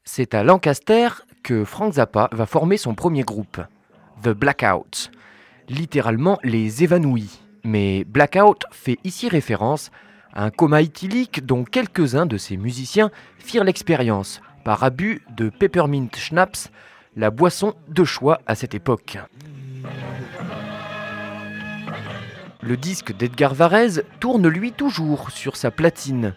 C'est 0.04 0.34
à 0.34 0.44
Lancaster 0.44 1.08
que 1.42 1.64
Frank 1.64 1.94
Zappa 1.94 2.28
va 2.32 2.46
former 2.46 2.76
son 2.76 2.94
premier 2.94 3.22
groupe, 3.22 3.60
The 4.22 4.28
Blackouts, 4.28 5.10
littéralement 5.68 6.38
les 6.42 6.84
évanouis. 6.84 7.40
Mais 7.64 8.04
Blackout 8.04 8.64
fait 8.70 8.98
ici 9.04 9.28
référence 9.28 9.90
à 10.32 10.44
un 10.44 10.50
coma 10.50 10.82
éthylique 10.82 11.44
dont 11.46 11.64
quelques-uns 11.64 12.26
de 12.26 12.36
ses 12.36 12.56
musiciens 12.56 13.10
firent 13.38 13.64
l'expérience 13.64 14.40
par 14.64 14.84
abus 14.84 15.22
de 15.36 15.48
Peppermint 15.48 16.08
Schnapps, 16.16 16.70
la 17.16 17.30
boisson 17.30 17.74
de 17.88 18.04
choix 18.04 18.40
à 18.46 18.54
cette 18.54 18.74
époque. 18.74 19.18
Le 22.62 22.76
disque 22.76 23.14
d'Edgar 23.14 23.54
Varèse 23.54 24.04
tourne 24.20 24.48
lui 24.48 24.72
toujours 24.72 25.30
sur 25.30 25.56
sa 25.56 25.70
platine 25.70 26.34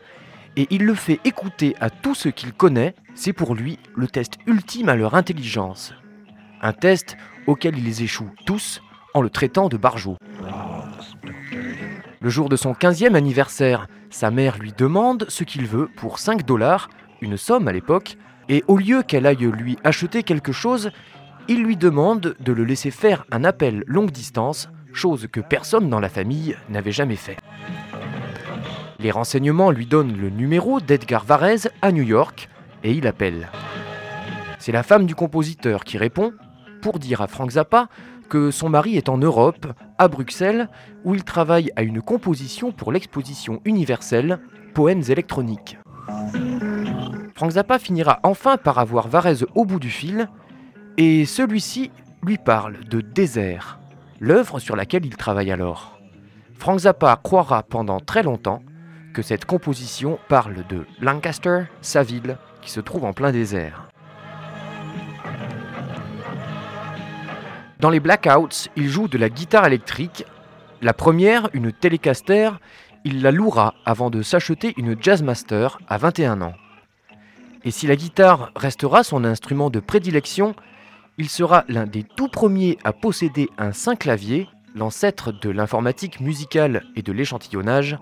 et 0.57 0.67
il 0.71 0.83
le 0.83 0.95
fait 0.95 1.19
écouter 1.23 1.75
à 1.79 1.89
tous 1.89 2.15
ceux 2.15 2.31
qu'il 2.31 2.51
connaît, 2.51 2.95
c'est 3.13 3.31
pour 3.31 3.55
lui 3.55 3.77
le 3.95 4.07
test 4.07 4.33
ultime 4.47 4.89
à 4.89 4.95
leur 4.95 5.13
intelligence. 5.13 5.93
Un 6.61 6.73
test 6.73 7.15
auquel 7.45 7.77
ils 7.77 8.01
échouent 8.01 8.33
tous 8.45 8.81
en 9.13 9.21
le 9.21 9.29
traitant 9.29 9.69
de 9.69 9.77
barjot. 9.77 10.17
Le 12.19 12.29
jour 12.29 12.49
de 12.49 12.55
son 12.55 12.73
15e 12.73 13.13
anniversaire, 13.13 13.87
sa 14.09 14.31
mère 14.31 14.57
lui 14.57 14.73
demande 14.75 15.27
ce 15.29 15.43
qu'il 15.43 15.67
veut 15.67 15.89
pour 15.95 16.17
5 16.17 16.43
dollars, 16.43 16.89
une 17.21 17.37
somme 17.37 17.67
à 17.67 17.71
l'époque, 17.71 18.17
et 18.49 18.63
au 18.67 18.77
lieu 18.77 19.03
qu'elle 19.03 19.27
aille 19.27 19.37
lui 19.37 19.77
acheter 19.83 20.23
quelque 20.23 20.51
chose, 20.51 20.91
il 21.47 21.63
lui 21.63 21.77
demande 21.77 22.35
de 22.39 22.51
le 22.51 22.65
laisser 22.65 22.89
faire 22.89 23.25
un 23.31 23.43
appel 23.43 23.83
longue 23.85 24.11
distance, 24.11 24.69
chose 24.91 25.27
que 25.31 25.39
personne 25.39 25.89
dans 25.89 25.99
la 25.99 26.09
famille 26.09 26.57
n'avait 26.69 26.91
jamais 26.91 27.15
fait. 27.15 27.37
Les 28.99 29.11
renseignements 29.11 29.69
lui 29.69 29.85
donnent 29.85 30.17
le 30.17 30.29
numéro 30.29 30.79
d'Edgar 30.79 31.23
Varese 31.23 31.69
à 31.83 31.91
New 31.91 32.03
York 32.03 32.49
et 32.83 32.91
il 32.91 33.05
appelle. 33.05 33.49
C'est 34.57 34.71
la 34.71 34.81
femme 34.81 35.05
du 35.05 35.13
compositeur 35.13 35.83
qui 35.83 35.99
répond 35.99 36.33
pour 36.81 36.97
dire 36.97 37.21
à 37.21 37.27
Frank 37.27 37.51
Zappa 37.51 37.89
que 38.27 38.49
son 38.49 38.69
mari 38.69 38.97
est 38.97 39.07
en 39.07 39.17
Europe, 39.17 39.67
à 39.97 40.07
Bruxelles, 40.07 40.67
où 41.05 41.15
il 41.15 41.23
travaille 41.23 41.71
à 41.75 41.83
une 41.83 42.01
composition 42.01 42.71
pour 42.71 42.91
l'exposition 42.91 43.61
universelle 43.65 44.39
Poèmes 44.73 45.03
électroniques. 45.07 45.77
Frank 47.35 47.51
Zappa 47.51 47.79
finira 47.79 48.19
enfin 48.23 48.57
par 48.57 48.79
avoir 48.79 49.07
Varese 49.07 49.45
au 49.55 49.63
bout 49.63 49.79
du 49.79 49.89
fil, 49.89 50.27
et 50.97 51.25
celui-ci 51.25 51.91
lui 52.23 52.37
parle 52.37 52.83
de 52.85 52.99
Désert, 52.99 53.79
l'œuvre 54.19 54.59
sur 54.59 54.75
laquelle 54.75 55.05
il 55.05 55.15
travaille 55.15 55.51
alors. 55.51 55.99
Frank 56.55 56.79
Zappa 56.79 57.15
croira 57.23 57.61
pendant 57.63 57.99
très 57.99 58.23
longtemps 58.23 58.61
que 59.17 59.23
cette 59.23 59.45
composition 59.45 60.19
parle 60.27 60.63
de 60.69 60.85
Lancaster, 61.01 61.63
sa 61.81 62.03
ville, 62.03 62.37
qui 62.61 62.69
se 62.69 62.79
trouve 62.79 63.03
en 63.03 63.13
plein 63.13 63.31
désert. 63.31 63.89
Dans 67.79 67.89
les 67.89 67.99
Blackouts, 67.99 68.69
il 68.75 68.87
joue 68.87 69.07
de 69.07 69.17
la 69.17 69.29
guitare 69.29 69.65
électrique. 69.65 70.23
La 70.83 70.93
première, 70.93 71.49
une 71.53 71.71
Telecaster, 71.71 72.51
il 73.05 73.23
la 73.23 73.31
louera 73.31 73.73
avant 73.85 74.11
de 74.11 74.21
s'acheter 74.21 74.75
une 74.77 74.95
Jazzmaster 75.01 75.79
à 75.87 75.97
21 75.97 76.43
ans. 76.43 76.53
Et 77.63 77.71
si 77.71 77.87
la 77.87 77.95
guitare 77.95 78.51
restera 78.55 79.03
son 79.03 79.23
instrument 79.23 79.71
de 79.71 79.79
prédilection, 79.79 80.53
il 81.17 81.27
sera 81.27 81.65
l'un 81.69 81.87
des 81.87 82.03
tout 82.03 82.27
premiers 82.27 82.77
à 82.83 82.93
posséder 82.93 83.49
un 83.57 83.71
synclavier, 83.71 84.47
l'ancêtre 84.75 85.31
de 85.31 85.49
l'informatique 85.49 86.19
musicale 86.19 86.83
et 86.95 87.01
de 87.01 87.11
l'échantillonnage, 87.11 87.97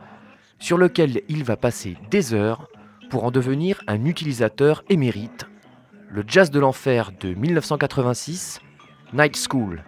sur 0.60 0.78
lequel 0.78 1.22
il 1.28 1.44
va 1.44 1.58
passer 1.58 1.98
des 2.10 2.34
heures 2.34 2.68
pour 3.10 3.24
en 3.24 3.32
devenir 3.32 3.82
un 3.88 4.06
utilisateur 4.06 4.84
émérite. 4.90 5.46
Le 6.10 6.24
jazz 6.28 6.52
de 6.52 6.60
l'enfer 6.60 7.12
de 7.20 7.34
1986, 7.34 8.60
Night 9.14 9.38
School. 9.38 9.84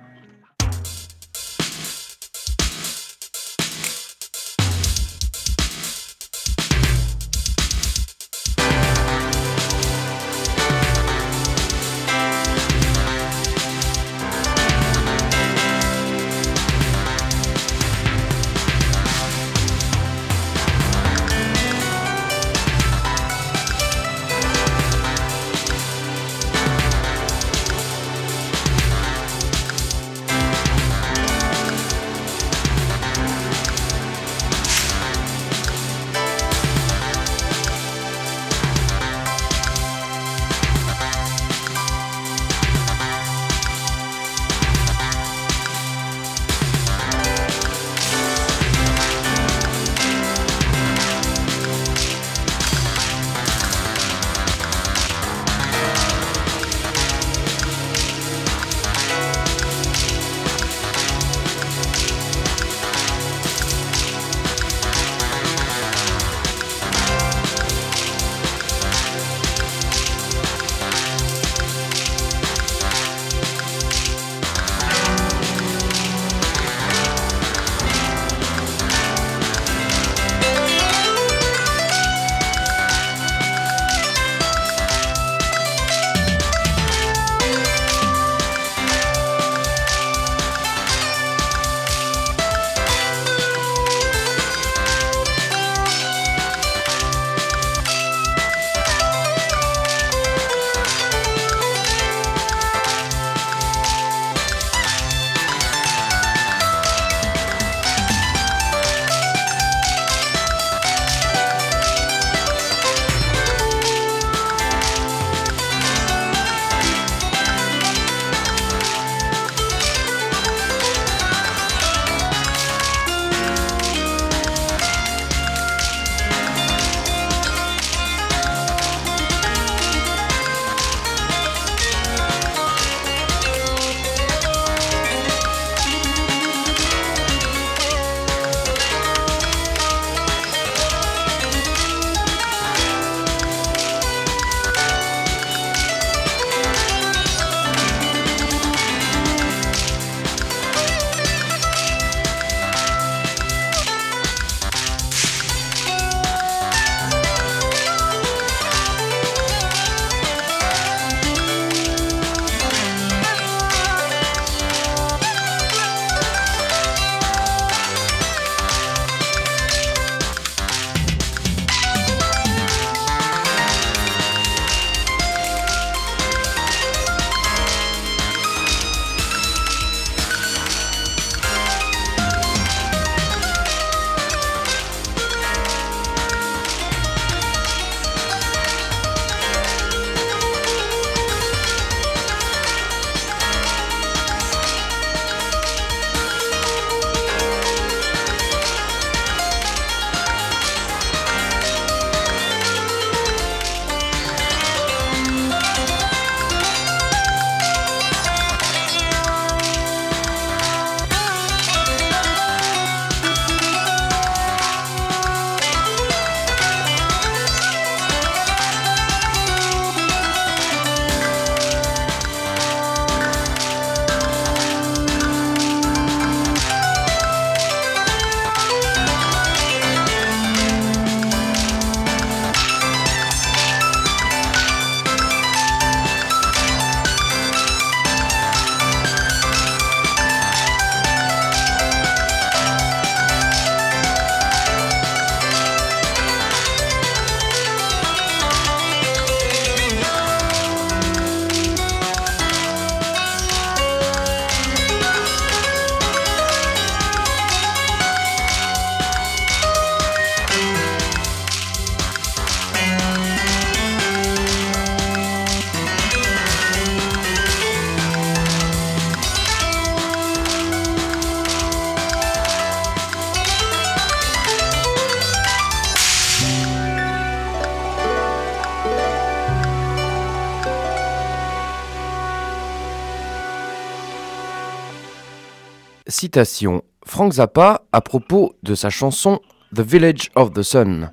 Citation 286.19 286.81
Frank 287.05 287.33
Zappa 287.33 287.83
à 287.91 288.01
propos 288.01 288.55
de 288.63 288.73
sa 288.73 288.89
chanson 288.89 289.39
The 289.75 289.81
Village 289.81 290.31
of 290.33 290.51
the 290.51 290.63
Sun. 290.63 291.11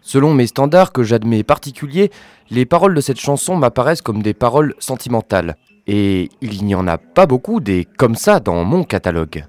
Selon 0.00 0.32
mes 0.32 0.46
standards 0.46 0.92
que 0.92 1.02
j'admets 1.02 1.42
particuliers, 1.42 2.12
les 2.48 2.64
paroles 2.64 2.94
de 2.94 3.00
cette 3.00 3.18
chanson 3.18 3.56
m'apparaissent 3.56 4.00
comme 4.00 4.22
des 4.22 4.34
paroles 4.34 4.76
sentimentales. 4.78 5.56
Et 5.88 6.30
il 6.40 6.64
n'y 6.64 6.76
en 6.76 6.86
a 6.86 6.98
pas 6.98 7.26
beaucoup 7.26 7.58
des 7.58 7.84
comme 7.84 8.14
ça 8.14 8.38
dans 8.38 8.62
mon 8.62 8.84
catalogue. 8.84 9.44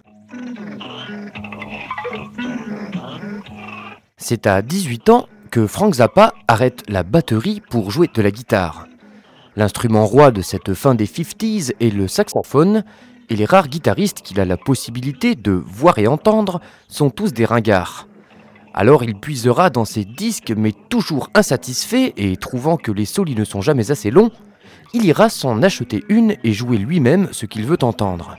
C'est 4.17 4.47
à 4.47 4.63
18 4.63 5.10
ans 5.10 5.28
que 5.52 5.67
Frank 5.67 5.93
Zappa 5.93 6.34
arrête 6.47 6.82
la 6.89 7.04
batterie 7.04 7.62
pour 7.69 7.91
jouer 7.91 8.10
de 8.12 8.21
la 8.23 8.32
guitare. 8.32 8.88
L'instrument 9.56 10.08
roi 10.08 10.32
de 10.32 10.41
cette 10.41 10.73
fin 10.73 10.95
des 10.95 11.06
50s 11.06 11.73
est 11.80 11.93
le 11.93 12.08
saxophone, 12.08 12.84
et 13.30 13.36
les 13.36 13.46
rares 13.46 13.68
guitaristes 13.68 14.22
qu'il 14.22 14.39
a 14.39 14.46
la 14.46 14.58
possibilité 14.58 15.36
de 15.36 15.52
voir 15.52 16.00
et 16.00 16.08
entendre 16.08 16.62
sont 16.88 17.10
tous 17.10 17.34
des 17.34 17.46
ringards. 17.46 18.08
Alors 18.74 19.04
il 19.04 19.15
puisera 19.15 19.70
dans 19.70 19.86
ses 19.86 20.06
disques, 20.06 20.54
mais 20.56 20.74
toujours 20.89 21.30
insatisfait 21.34 22.13
et 22.18 22.38
trouvant 22.38 22.78
que 22.78 22.92
les 22.92 23.06
solis 23.06 23.36
ne 23.36 23.44
sont 23.44 23.62
jamais 23.62 23.92
assez 23.92 24.12
longs, 24.12 24.32
il 24.94 25.06
ira 25.06 25.30
s'en 25.30 25.62
acheter 25.62 26.04
une 26.10 26.36
et 26.44 26.54
jouer 26.54 26.78
lui-même 26.78 27.30
ce 27.32 27.46
qu'il 27.46 27.65
veut 27.65 27.84
entendre. 27.84 28.36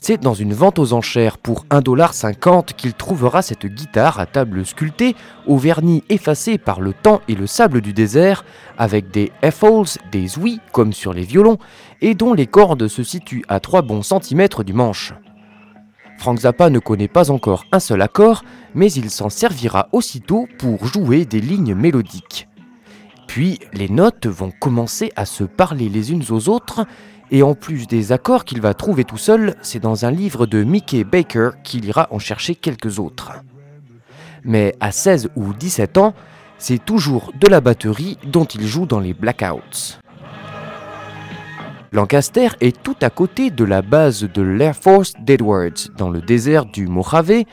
C'est 0.00 0.20
dans 0.20 0.34
une 0.34 0.52
vente 0.52 0.78
aux 0.78 0.92
enchères 0.92 1.38
pour 1.38 1.64
1,50$ 1.66 2.74
qu'il 2.74 2.94
trouvera 2.94 3.42
cette 3.42 3.66
guitare 3.66 4.20
à 4.20 4.26
table 4.26 4.64
sculptée, 4.64 5.14
au 5.46 5.56
vernis 5.56 6.04
effacé 6.08 6.58
par 6.58 6.80
le 6.80 6.92
temps 6.92 7.20
et 7.28 7.34
le 7.34 7.46
sable 7.46 7.80
du 7.80 7.92
désert, 7.92 8.44
avec 8.78 9.10
des 9.10 9.32
F-holes, 9.42 9.86
des 10.12 10.38
ouïes 10.38 10.60
comme 10.72 10.92
sur 10.92 11.12
les 11.12 11.24
violons, 11.24 11.58
et 12.00 12.14
dont 12.14 12.34
les 12.34 12.46
cordes 12.46 12.88
se 12.88 13.02
situent 13.02 13.44
à 13.48 13.60
3 13.60 13.82
bons 13.82 14.02
centimètres 14.02 14.64
du 14.64 14.72
manche. 14.72 15.14
Frank 16.18 16.40
Zappa 16.40 16.70
ne 16.70 16.78
connaît 16.78 17.08
pas 17.08 17.30
encore 17.30 17.64
un 17.72 17.80
seul 17.80 18.02
accord, 18.02 18.42
mais 18.74 18.90
il 18.92 19.10
s'en 19.10 19.28
servira 19.28 19.88
aussitôt 19.92 20.48
pour 20.58 20.86
jouer 20.86 21.24
des 21.24 21.40
lignes 21.40 21.74
mélodiques. 21.74 22.48
Puis 23.26 23.58
les 23.72 23.88
notes 23.88 24.26
vont 24.26 24.50
commencer 24.50 25.12
à 25.16 25.26
se 25.26 25.44
parler 25.44 25.88
les 25.88 26.12
unes 26.12 26.24
aux 26.30 26.48
autres, 26.48 26.86
et 27.30 27.42
en 27.42 27.54
plus 27.54 27.86
des 27.86 28.12
accords 28.12 28.44
qu'il 28.44 28.60
va 28.60 28.72
trouver 28.72 29.04
tout 29.04 29.18
seul, 29.18 29.56
c'est 29.60 29.80
dans 29.80 30.04
un 30.04 30.10
livre 30.10 30.46
de 30.46 30.62
Mickey 30.62 31.04
Baker 31.04 31.50
qu'il 31.64 31.84
ira 31.84 32.06
en 32.10 32.18
chercher 32.18 32.54
quelques 32.54 32.98
autres. 32.98 33.32
Mais 34.44 34.74
à 34.80 34.92
16 34.92 35.30
ou 35.34 35.52
17 35.52 35.98
ans, 35.98 36.14
c'est 36.58 36.82
toujours 36.82 37.32
de 37.38 37.48
la 37.48 37.60
batterie 37.60 38.16
dont 38.24 38.44
il 38.44 38.66
joue 38.66 38.86
dans 38.86 39.00
les 39.00 39.12
blackouts. 39.12 39.98
Lancaster 41.92 42.48
est 42.60 42.82
tout 42.82 42.96
à 43.00 43.10
côté 43.10 43.50
de 43.50 43.64
la 43.64 43.80
base 43.80 44.24
de 44.24 44.42
l'Air 44.42 44.74
Force 44.74 45.14
d'Edwards, 45.20 45.90
dans 45.96 46.10
le 46.10 46.20
désert 46.20 46.66
du 46.66 46.88
Mojave, 46.88 47.44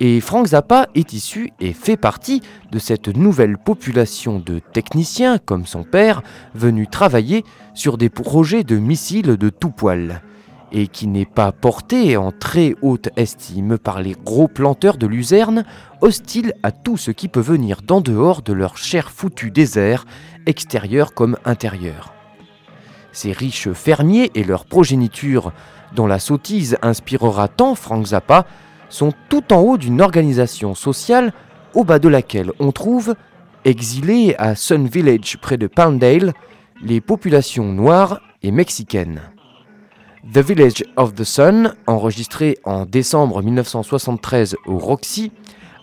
et 0.00 0.20
Frank 0.20 0.46
Zappa 0.48 0.88
est 0.94 1.12
issu 1.12 1.52
et 1.60 1.72
fait 1.72 1.96
partie 1.96 2.42
de 2.70 2.78
cette 2.78 3.08
nouvelle 3.08 3.58
population 3.58 4.38
de 4.38 4.60
techniciens, 4.60 5.38
comme 5.38 5.66
son 5.66 5.84
père, 5.84 6.22
venus 6.54 6.88
travailler 6.90 7.44
sur 7.74 7.98
des 7.98 8.08
projets 8.08 8.64
de 8.64 8.76
missiles 8.76 9.36
de 9.36 9.48
tout 9.48 9.70
poil, 9.70 10.22
et 10.70 10.86
qui 10.86 11.06
n'est 11.06 11.26
pas 11.26 11.52
porté 11.52 12.16
en 12.16 12.30
très 12.30 12.74
haute 12.82 13.10
estime 13.16 13.78
par 13.78 14.00
les 14.00 14.14
gros 14.24 14.48
planteurs 14.48 14.96
de 14.96 15.06
luzerne, 15.06 15.64
hostiles 16.00 16.54
à 16.62 16.70
tout 16.70 16.96
ce 16.96 17.10
qui 17.10 17.28
peut 17.28 17.40
venir 17.40 17.82
d'en 17.82 18.00
dehors 18.00 18.42
de 18.42 18.52
leur 18.52 18.76
cher 18.76 19.10
foutu 19.10 19.50
désert, 19.50 20.04
extérieur 20.46 21.14
comme 21.14 21.36
intérieur. 21.44 22.12
Ces 23.12 23.32
riches 23.32 23.72
fermiers 23.72 24.30
et 24.34 24.44
leur 24.44 24.64
progéniture, 24.64 25.52
dont 25.94 26.06
la 26.06 26.18
sottise 26.18 26.78
inspirera 26.82 27.48
tant 27.48 27.74
Frank 27.74 28.06
Zappa, 28.06 28.46
sont 28.88 29.12
tout 29.28 29.52
en 29.52 29.60
haut 29.60 29.78
d'une 29.78 30.00
organisation 30.00 30.74
sociale 30.74 31.32
au 31.74 31.84
bas 31.84 31.98
de 31.98 32.08
laquelle 32.08 32.52
on 32.58 32.72
trouve, 32.72 33.14
exilés 33.64 34.34
à 34.38 34.54
Sun 34.54 34.86
Village 34.86 35.38
près 35.40 35.56
de 35.56 35.66
Palmdale, 35.66 36.32
les 36.82 37.00
populations 37.00 37.72
noires 37.72 38.20
et 38.42 38.50
mexicaines. 38.50 39.20
The 40.32 40.38
Village 40.38 40.84
of 40.96 41.14
the 41.14 41.24
Sun, 41.24 41.74
enregistré 41.86 42.58
en 42.64 42.86
décembre 42.86 43.42
1973 43.42 44.56
au 44.66 44.78
Roxy, 44.78 45.32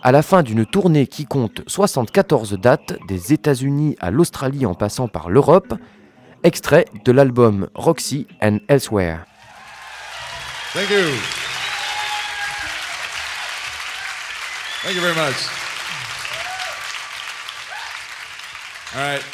à 0.02 0.12
la 0.12 0.22
fin 0.22 0.42
d'une 0.42 0.64
tournée 0.64 1.06
qui 1.06 1.26
compte 1.26 1.62
74 1.66 2.54
dates 2.54 2.98
des 3.06 3.32
États-Unis 3.32 3.96
à 4.00 4.10
l'Australie 4.10 4.64
en 4.64 4.74
passant 4.74 5.08
par 5.08 5.28
l'Europe, 5.28 5.74
extrait 6.44 6.86
de 7.04 7.12
l'album 7.12 7.68
Roxy 7.74 8.26
and 8.40 8.60
Elsewhere. 8.68 9.26
Thank 10.72 10.90
you. 10.90 11.18
Thank 14.82 14.94
you 14.94 15.02
very 15.02 15.14
much. 15.14 15.34
All 18.94 19.00
right. 19.00 19.24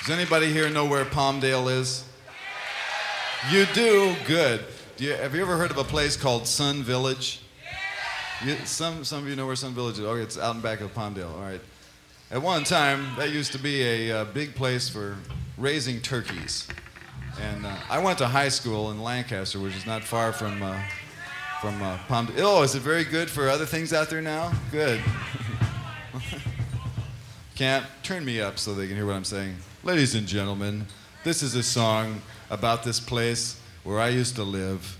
Does 0.00 0.10
anybody 0.10 0.52
here 0.52 0.68
know 0.68 0.84
where 0.84 1.04
Palmdale 1.04 1.70
is? 1.70 2.04
You 3.50 3.66
do? 3.72 4.14
Good. 4.26 4.64
Do 4.96 5.04
you, 5.04 5.12
have 5.12 5.34
you 5.34 5.42
ever 5.42 5.56
heard 5.56 5.70
of 5.70 5.78
a 5.78 5.84
place 5.84 6.16
called 6.16 6.46
Sun 6.46 6.82
Village? 6.82 7.40
You, 8.44 8.56
some, 8.64 9.04
some 9.04 9.22
of 9.22 9.28
you 9.28 9.36
know 9.36 9.46
where 9.46 9.56
Sun 9.56 9.74
Village 9.74 9.98
is. 9.98 10.04
Okay, 10.04 10.22
it's 10.22 10.38
out 10.38 10.54
in 10.54 10.60
back 10.60 10.80
of 10.80 10.92
Palmdale. 10.94 11.32
All 11.32 11.40
right. 11.40 11.60
At 12.30 12.42
one 12.42 12.64
time, 12.64 13.06
that 13.16 13.30
used 13.30 13.52
to 13.52 13.58
be 13.58 13.82
a, 13.82 14.20
uh 14.20 14.24
big 14.24 14.54
place 14.54 14.88
for 14.88 15.16
raising 15.56 16.00
turkeys. 16.00 16.68
And 17.40 17.66
uh, 17.66 17.76
I 17.88 17.98
went 17.98 18.18
to 18.18 18.26
high 18.26 18.48
school 18.48 18.90
in 18.90 19.02
Lancaster, 19.02 19.58
which 19.58 19.74
is 19.76 19.86
not 19.86 20.02
far 20.02 20.32
from, 20.32 20.62
uh, 20.62 20.80
from 21.60 21.82
uh, 21.82 21.98
Palmdale. 22.08 22.34
Oh, 22.38 22.62
is 22.62 22.74
it 22.74 22.80
very 22.80 23.04
good 23.04 23.30
for 23.30 23.48
other 23.48 23.66
things 23.66 23.92
out 23.92 24.10
there 24.10 24.22
now? 24.22 24.52
Good. 24.70 25.00
Can't 27.54 27.86
turn 28.02 28.24
me 28.24 28.40
up 28.40 28.58
so 28.58 28.74
they 28.74 28.86
can 28.86 28.96
hear 28.96 29.06
what 29.06 29.14
I'm 29.14 29.24
saying. 29.24 29.56
Ladies 29.84 30.14
and 30.14 30.26
gentlemen, 30.26 30.86
this 31.22 31.42
is 31.42 31.54
a 31.54 31.62
song 31.62 32.20
about 32.50 32.82
this 32.82 32.98
place 32.98 33.60
where 33.84 34.00
I 34.00 34.08
used 34.08 34.34
to 34.36 34.42
live, 34.42 34.96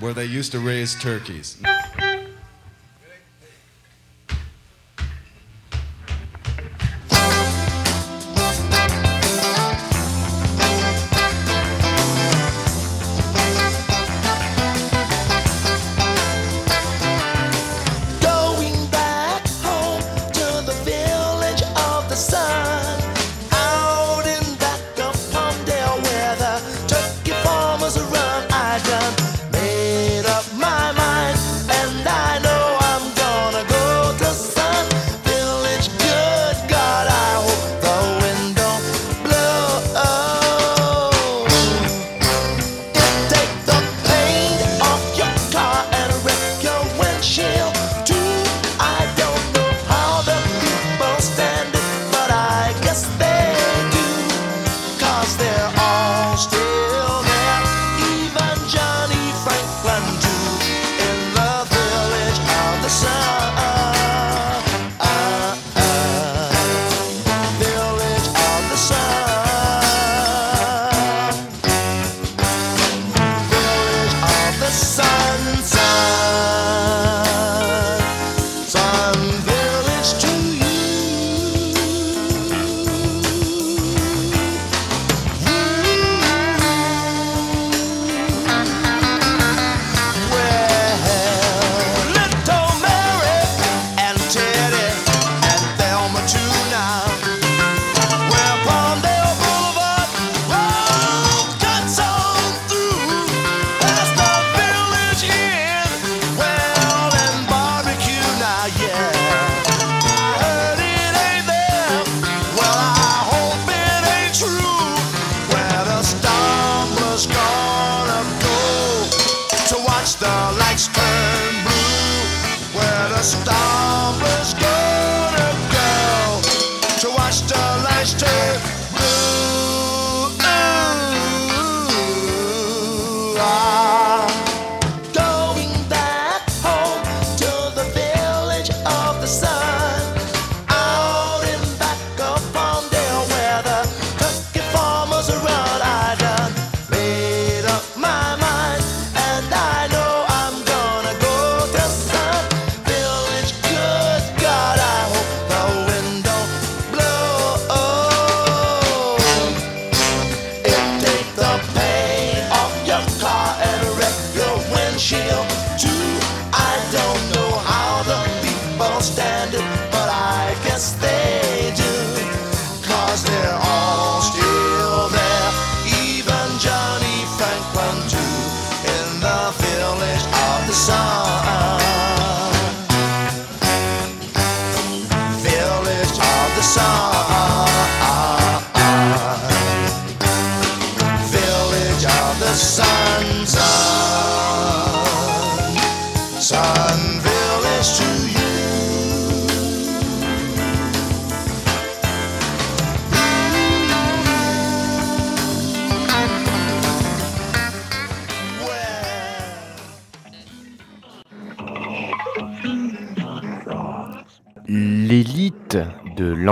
where 0.00 0.14
they 0.14 0.24
used 0.24 0.52
to 0.52 0.58
raise 0.58 0.94
turkeys. 1.00 1.58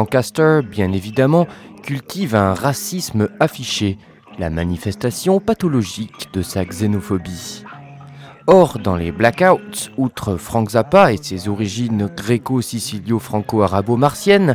Lancaster, 0.07 0.61
bien 0.63 0.93
évidemment, 0.93 1.49
cultive 1.83 2.37
un 2.37 2.55
racisme 2.55 3.29
affiché, 3.41 3.99
la 4.39 4.51
manifestation 4.51 5.41
pathologique 5.41 6.29
de 6.33 6.43
sa 6.43 6.65
xénophobie. 6.65 7.65
Or, 8.47 8.79
dans 8.79 8.95
les 8.95 9.11
Blackouts, 9.11 9.91
outre 9.97 10.37
Frank 10.37 10.71
Zappa 10.71 11.13
et 11.13 11.17
ses 11.17 11.49
origines 11.49 12.09
gréco-sicilio-franco-arabo-martiennes, 12.17 14.55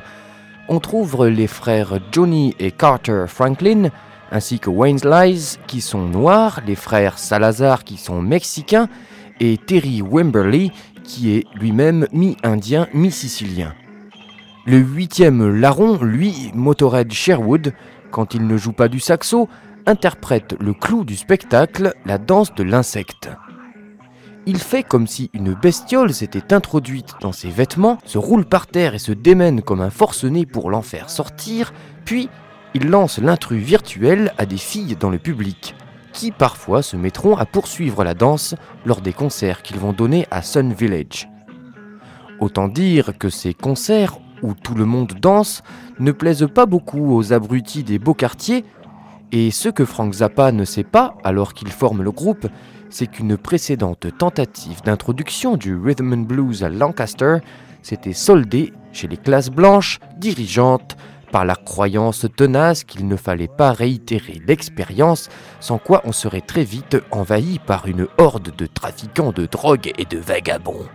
on 0.70 0.80
trouve 0.80 1.28
les 1.28 1.48
frères 1.48 2.00
Johnny 2.14 2.56
et 2.58 2.72
Carter 2.72 3.26
Franklin, 3.28 3.90
ainsi 4.32 4.58
que 4.58 4.70
Wayne's 4.70 5.04
Lies, 5.04 5.58
qui 5.68 5.82
sont 5.82 6.08
noirs, 6.08 6.62
les 6.66 6.76
frères 6.76 7.20
Salazar, 7.20 7.84
qui 7.84 7.98
sont 7.98 8.22
mexicains, 8.22 8.88
et 9.42 9.58
Terry 9.58 10.02
Wimberly, 10.02 10.72
qui 11.04 11.36
est 11.36 11.46
lui-même 11.56 12.08
mi-indien, 12.14 12.88
mi-sicilien. 12.94 13.74
Le 14.66 14.78
huitième 14.78 15.56
larron, 15.56 15.98
lui, 16.04 16.52
Motorhead 16.54 17.12
Sherwood, 17.12 17.74
quand 18.12 18.36
il 18.36 18.46
ne 18.46 18.58
joue 18.58 18.74
pas 18.74 18.90
du 18.90 19.00
saxo, 19.00 19.50
interprète 19.88 20.56
le 20.60 20.74
clou 20.74 21.04
du 21.04 21.16
spectacle, 21.16 21.96
la 22.06 22.20
danse 22.20 22.54
de 22.54 22.62
l'insecte. 22.62 23.30
Il 24.46 24.60
fait 24.60 24.84
comme 24.84 25.08
si 25.08 25.32
une 25.34 25.56
bestiole 25.56 26.14
s'était 26.14 26.54
introduite 26.54 27.16
dans 27.22 27.32
ses 27.32 27.50
vêtements, 27.50 27.98
se 28.06 28.20
roule 28.20 28.46
par 28.46 28.68
terre 28.68 28.94
et 28.94 29.00
se 29.00 29.12
démène 29.12 29.64
comme 29.64 29.82
un 29.82 29.90
forcené 29.90 30.46
pour 30.46 30.70
l'en 30.70 30.84
faire 30.84 31.10
sortir, 31.10 31.74
puis 32.06 32.30
il 32.76 32.90
lance 32.90 33.18
l'intrus 33.18 33.64
virtuel 33.64 34.32
à 34.38 34.46
des 34.46 34.58
filles 34.58 34.96
dans 34.96 35.10
le 35.10 35.18
public, 35.18 35.76
qui 36.14 36.32
parfois 36.32 36.84
se 36.84 36.98
mettront 36.98 37.36
à 37.36 37.48
poursuivre 37.48 38.04
la 38.04 38.14
danse 38.14 38.54
lors 38.86 39.02
des 39.02 39.14
concerts 39.14 39.64
qu'ils 39.64 39.80
vont 39.80 39.94
donner 39.94 40.28
à 40.30 40.44
Sun 40.44 40.72
Village. 40.72 41.30
Autant 42.40 42.68
dire 42.68 43.18
que 43.18 43.30
ces 43.30 43.56
concerts 43.56 44.20
où 44.42 44.54
tout 44.54 44.76
le 44.76 44.86
monde 44.86 45.14
danse 45.22 45.64
ne 46.00 46.12
plaisent 46.12 46.48
pas 46.54 46.66
beaucoup 46.66 47.16
aux 47.16 47.34
abrutis 47.34 47.84
des 47.84 48.00
beaux 48.00 48.14
quartiers, 48.14 48.66
et 49.32 49.52
ce 49.52 49.70
que 49.70 49.86
Frank 49.86 50.14
Zappa 50.14 50.52
ne 50.52 50.66
sait 50.66 50.84
pas 50.84 51.16
alors 51.24 51.54
qu'il 51.54 51.72
forme 51.72 52.04
le 52.04 52.12
groupe, 52.12 52.48
c'est 52.90 53.08
qu'une 53.08 53.38
précédente 53.38 54.08
tentative 54.18 54.82
d'introduction 54.84 55.56
du 55.56 55.76
rhythm 55.76 56.14
and 56.14 56.24
blues 56.24 56.64
à 56.64 56.70
Lancaster 56.70 57.38
s'était 57.82 58.14
soldée 58.14 58.74
chez 58.92 59.08
les 59.08 59.18
classes 59.18 59.50
blanches 59.50 60.00
dirigeantes 60.18 60.98
par 61.32 61.46
la 61.46 61.56
croyance 61.56 62.26
tenace 62.36 62.84
qu'il 62.84 63.08
ne 63.08 63.16
fallait 63.16 63.48
pas 63.48 63.72
réitérer 63.72 64.42
l'expérience, 64.46 65.30
sans 65.62 65.78
quoi 65.78 66.02
on 66.04 66.12
serait 66.12 66.42
très 66.42 66.66
vite 66.66 66.98
envahi 67.12 67.60
par 67.66 67.88
une 67.88 68.08
horde 68.18 68.54
de 68.56 68.66
trafiquants 68.66 69.32
de 69.32 69.46
drogue 69.46 69.94
et 69.98 70.06
de 70.06 70.18
vagabonds. 70.18 70.86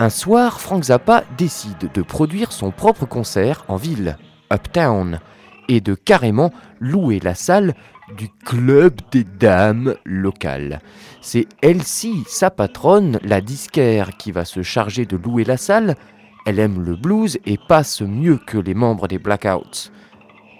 Un 0.00 0.10
soir, 0.10 0.60
Frank 0.60 0.84
Zappa 0.84 1.24
décide 1.36 1.90
de 1.92 2.02
produire 2.02 2.52
son 2.52 2.70
propre 2.70 3.04
concert 3.04 3.64
en 3.66 3.74
ville, 3.74 4.16
Uptown, 4.52 5.18
et 5.66 5.80
de 5.80 5.96
carrément 5.96 6.52
louer 6.78 7.18
la 7.18 7.34
salle 7.34 7.74
du 8.16 8.28
club 8.28 8.94
des 9.10 9.24
dames 9.24 9.96
local. 10.04 10.80
C'est 11.20 11.48
Elsie, 11.62 12.22
sa 12.28 12.48
patronne, 12.48 13.18
la 13.24 13.40
disquaire, 13.40 14.16
qui 14.16 14.30
va 14.30 14.44
se 14.44 14.62
charger 14.62 15.04
de 15.04 15.16
louer 15.16 15.42
la 15.42 15.56
salle. 15.56 15.96
Elle 16.46 16.60
aime 16.60 16.80
le 16.80 16.94
blues 16.94 17.40
et 17.44 17.58
passe 17.68 18.00
mieux 18.00 18.36
que 18.38 18.56
les 18.56 18.74
membres 18.74 19.08
des 19.08 19.18
Blackouts. 19.18 19.90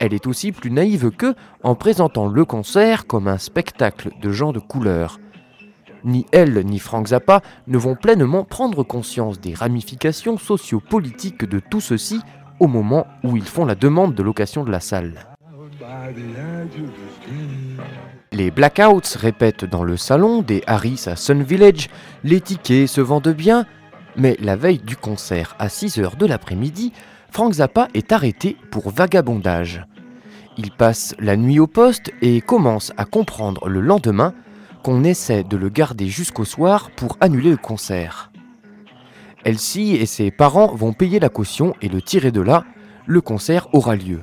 Elle 0.00 0.14
est 0.14 0.26
aussi 0.26 0.50
plus 0.50 0.72
naïve 0.72 1.12
qu'eux 1.12 1.36
en 1.62 1.76
présentant 1.76 2.26
le 2.26 2.44
concert 2.44 3.06
comme 3.06 3.28
un 3.28 3.38
spectacle 3.38 4.10
de 4.20 4.32
gens 4.32 4.50
de 4.50 4.58
couleur. 4.58 5.20
Ni 6.04 6.26
elle 6.32 6.64
ni 6.64 6.78
Frank 6.78 7.08
Zappa 7.08 7.42
ne 7.66 7.78
vont 7.78 7.96
pleinement 7.96 8.44
prendre 8.44 8.82
conscience 8.82 9.40
des 9.40 9.54
ramifications 9.54 10.38
sociopolitiques 10.38 11.44
de 11.44 11.60
tout 11.60 11.80
ceci 11.80 12.20
au 12.60 12.66
moment 12.66 13.06
où 13.24 13.36
ils 13.36 13.46
font 13.46 13.64
la 13.64 13.74
demande 13.74 14.14
de 14.14 14.22
location 14.22 14.64
de 14.64 14.70
la 14.70 14.80
salle. 14.80 15.26
Les 18.32 18.50
Blackouts 18.50 19.16
répètent 19.16 19.64
dans 19.64 19.84
le 19.84 19.96
salon 19.96 20.42
des 20.42 20.62
Harris 20.66 21.04
à 21.06 21.16
Sun 21.16 21.42
Village, 21.42 21.88
les 22.24 22.40
tickets 22.40 22.88
se 22.88 23.00
vendent 23.00 23.28
bien, 23.28 23.64
mais 24.16 24.36
la 24.40 24.56
veille 24.56 24.78
du 24.78 24.96
concert 24.96 25.54
à 25.58 25.68
6h 25.68 26.16
de 26.16 26.26
l'après-midi, 26.26 26.92
Frank 27.30 27.54
Zappa 27.54 27.88
est 27.94 28.12
arrêté 28.12 28.56
pour 28.70 28.90
vagabondage. 28.90 29.84
Il 30.56 30.72
passe 30.72 31.14
la 31.20 31.36
nuit 31.36 31.60
au 31.60 31.66
poste 31.66 32.10
et 32.20 32.40
commence 32.40 32.92
à 32.96 33.04
comprendre 33.04 33.68
le 33.68 33.80
lendemain 33.80 34.34
qu'on 34.82 35.04
essaie 35.04 35.44
de 35.44 35.56
le 35.56 35.68
garder 35.68 36.06
jusqu'au 36.06 36.44
soir 36.44 36.90
pour 36.96 37.16
annuler 37.20 37.50
le 37.50 37.56
concert. 37.56 38.30
Elsie 39.44 39.96
et 39.96 40.06
ses 40.06 40.30
parents 40.30 40.74
vont 40.74 40.92
payer 40.92 41.20
la 41.20 41.28
caution 41.28 41.74
et 41.80 41.88
le 41.88 42.02
tirer 42.02 42.32
de 42.32 42.40
là, 42.40 42.64
le 43.06 43.20
concert 43.20 43.68
aura 43.72 43.96
lieu. 43.96 44.20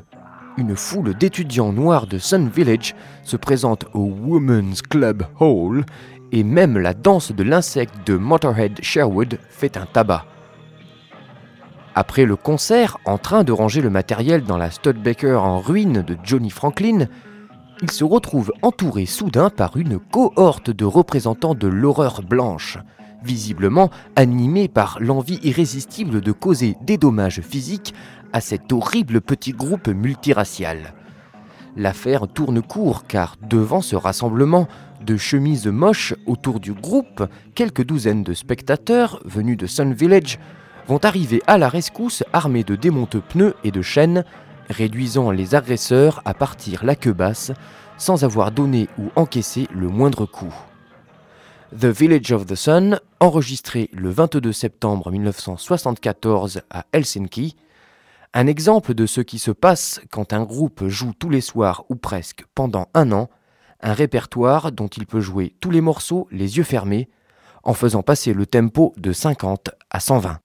Une 0.57 0.75
foule 0.75 1.13
d'étudiants 1.15 1.73
noirs 1.73 2.07
de 2.07 2.17
Sun 2.17 2.49
Village 2.49 2.95
se 3.23 3.35
présente 3.35 3.85
au 3.93 4.03
Women's 4.03 4.81
Club 4.81 5.23
Hall 5.39 5.85
et 6.31 6.43
même 6.43 6.77
la 6.77 6.93
danse 6.93 7.31
de 7.31 7.43
l'insecte 7.43 7.93
de 8.05 8.15
Motorhead 8.15 8.79
Sherwood 8.81 9.39
fait 9.49 9.77
un 9.77 9.85
tabac. 9.85 10.25
Après 11.93 12.25
le 12.25 12.35
concert, 12.35 12.97
en 13.05 13.17
train 13.17 13.43
de 13.43 13.53
ranger 13.53 13.81
le 13.81 13.89
matériel 13.89 14.43
dans 14.43 14.57
la 14.57 14.69
Studebaker 14.69 15.41
en 15.41 15.59
ruine 15.59 16.01
de 16.01 16.17
Johnny 16.23 16.49
Franklin, 16.49 17.07
il 17.81 17.91
se 17.91 18.03
retrouve 18.03 18.53
entouré 18.61 19.05
soudain 19.05 19.49
par 19.49 19.77
une 19.77 19.99
cohorte 19.99 20.69
de 20.69 20.85
représentants 20.85 21.55
de 21.55 21.67
l'horreur 21.67 22.21
blanche, 22.21 22.77
visiblement 23.23 23.89
animés 24.15 24.67
par 24.67 24.97
l'envie 24.99 25.39
irrésistible 25.43 26.21
de 26.21 26.31
causer 26.31 26.77
des 26.81 26.97
dommages 26.97 27.41
physiques 27.41 27.93
à 28.33 28.41
cet 28.41 28.71
horrible 28.71 29.21
petit 29.21 29.51
groupe 29.51 29.87
multiracial. 29.87 30.93
L'affaire 31.75 32.27
tourne 32.27 32.61
court 32.61 33.05
car 33.05 33.35
devant 33.41 33.81
ce 33.81 33.95
rassemblement 33.95 34.67
de 35.01 35.17
chemises 35.17 35.67
moches 35.67 36.13
autour 36.25 36.59
du 36.59 36.73
groupe, 36.73 37.27
quelques 37.53 37.85
douzaines 37.85 38.23
de 38.23 38.33
spectateurs 38.33 39.19
venus 39.25 39.57
de 39.57 39.67
Sun 39.67 39.93
Village 39.93 40.39
vont 40.87 40.99
arriver 41.03 41.41
à 41.47 41.57
la 41.57 41.67
rescousse 41.67 42.23
armés 42.31 42.63
de 42.63 42.75
démonte-pneus 42.75 43.55
et 43.63 43.71
de 43.71 43.81
chaînes, 43.81 44.23
réduisant 44.69 45.31
les 45.31 45.55
agresseurs 45.55 46.21
à 46.25 46.33
partir 46.33 46.83
la 46.83 46.95
queue 46.95 47.13
basse 47.13 47.51
sans 47.97 48.23
avoir 48.23 48.51
donné 48.51 48.89
ou 48.97 49.09
encaissé 49.15 49.67
le 49.73 49.87
moindre 49.87 50.25
coup. 50.25 50.53
The 51.77 51.85
Village 51.85 52.31
of 52.31 52.45
the 52.45 52.55
Sun, 52.55 52.99
enregistré 53.19 53.89
le 53.93 54.09
22 54.09 54.51
septembre 54.53 55.11
1974 55.11 56.61
à 56.69 56.85
Helsinki, 56.93 57.55
un 58.33 58.47
exemple 58.47 58.93
de 58.93 59.05
ce 59.05 59.21
qui 59.21 59.39
se 59.39 59.51
passe 59.51 60.01
quand 60.11 60.33
un 60.33 60.43
groupe 60.43 60.87
joue 60.87 61.13
tous 61.17 61.29
les 61.29 61.41
soirs 61.41 61.85
ou 61.89 61.95
presque 61.95 62.45
pendant 62.53 62.87
un 62.93 63.11
an, 63.11 63.29
un 63.81 63.93
répertoire 63.93 64.71
dont 64.71 64.87
il 64.87 65.05
peut 65.05 65.21
jouer 65.21 65.55
tous 65.59 65.71
les 65.71 65.81
morceaux 65.81 66.27
les 66.31 66.57
yeux 66.57 66.63
fermés, 66.63 67.09
en 67.63 67.73
faisant 67.73 68.03
passer 68.03 68.33
le 68.33 68.45
tempo 68.45 68.93
de 68.97 69.11
50 69.11 69.71
à 69.89 69.99
120. 69.99 70.39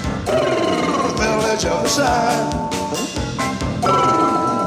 Village 1.17 1.65
of 1.65 1.83
the 1.83 1.89
sun. 1.89 2.51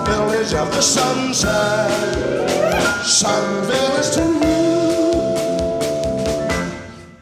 Village 0.07 0.55
of 0.55 0.71
the 0.75 0.83
sunshine. 0.83 1.91
Sun 3.05 3.67
village. 3.67 4.17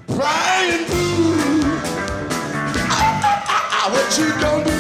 Brian 0.07 0.85
Boo. 0.89 1.81
Ah, 2.91 3.21
ah, 3.25 3.69
ah, 3.71 3.91
what 3.93 4.19
you 4.19 4.29
gonna 4.41 4.65
do? 4.65 4.78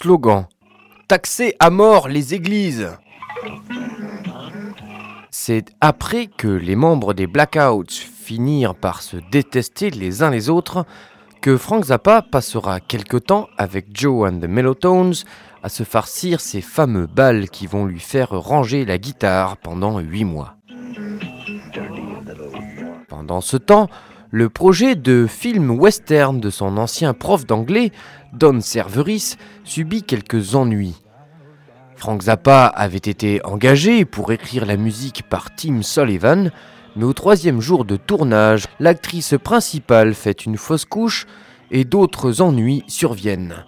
Slogan 0.00 0.46
Taxer 1.08 1.56
à 1.58 1.70
mort 1.70 2.06
les 2.06 2.32
églises 2.32 2.88
C'est 5.32 5.64
après 5.80 6.28
que 6.28 6.46
les 6.46 6.76
membres 6.76 7.14
des 7.14 7.26
Blackouts 7.26 7.90
finirent 7.90 8.76
par 8.76 9.02
se 9.02 9.16
détester 9.32 9.90
les 9.90 10.22
uns 10.22 10.30
les 10.30 10.50
autres 10.50 10.86
que 11.42 11.56
Frank 11.56 11.86
Zappa 11.86 12.22
passera 12.22 12.78
quelque 12.78 13.16
temps 13.16 13.48
avec 13.58 13.86
Joe 13.92 14.30
and 14.30 14.38
the 14.38 14.44
Mellotones 14.44 15.14
à 15.64 15.68
se 15.68 15.82
farcir 15.82 16.38
ces 16.38 16.60
fameux 16.60 17.08
balles 17.08 17.50
qui 17.50 17.66
vont 17.66 17.84
lui 17.84 17.98
faire 17.98 18.30
ranger 18.30 18.84
la 18.84 18.98
guitare 18.98 19.56
pendant 19.56 19.98
8 19.98 20.24
mois. 20.24 20.54
Pendant 23.08 23.40
ce 23.40 23.56
temps, 23.56 23.88
le 24.30 24.50
projet 24.50 24.94
de 24.94 25.26
film 25.26 25.70
western 25.70 26.38
de 26.38 26.50
son 26.50 26.76
ancien 26.76 27.14
prof 27.14 27.46
d'anglais, 27.46 27.92
Don 28.32 28.60
Cerveris, 28.60 29.36
subit 29.64 30.02
quelques 30.02 30.54
ennuis. 30.54 30.96
Frank 31.96 32.22
Zappa 32.22 32.66
avait 32.66 32.96
été 32.98 33.44
engagé 33.44 34.04
pour 34.04 34.30
écrire 34.32 34.66
la 34.66 34.76
musique 34.76 35.24
par 35.28 35.54
Tim 35.54 35.82
Sullivan, 35.82 36.50
mais 36.94 37.04
au 37.04 37.12
troisième 37.12 37.60
jour 37.60 37.84
de 37.84 37.96
tournage, 37.96 38.66
l'actrice 38.78 39.34
principale 39.42 40.14
fait 40.14 40.46
une 40.46 40.56
fausse 40.56 40.84
couche 40.84 41.26
et 41.70 41.84
d'autres 41.84 42.40
ennuis 42.40 42.84
surviennent. 42.86 43.64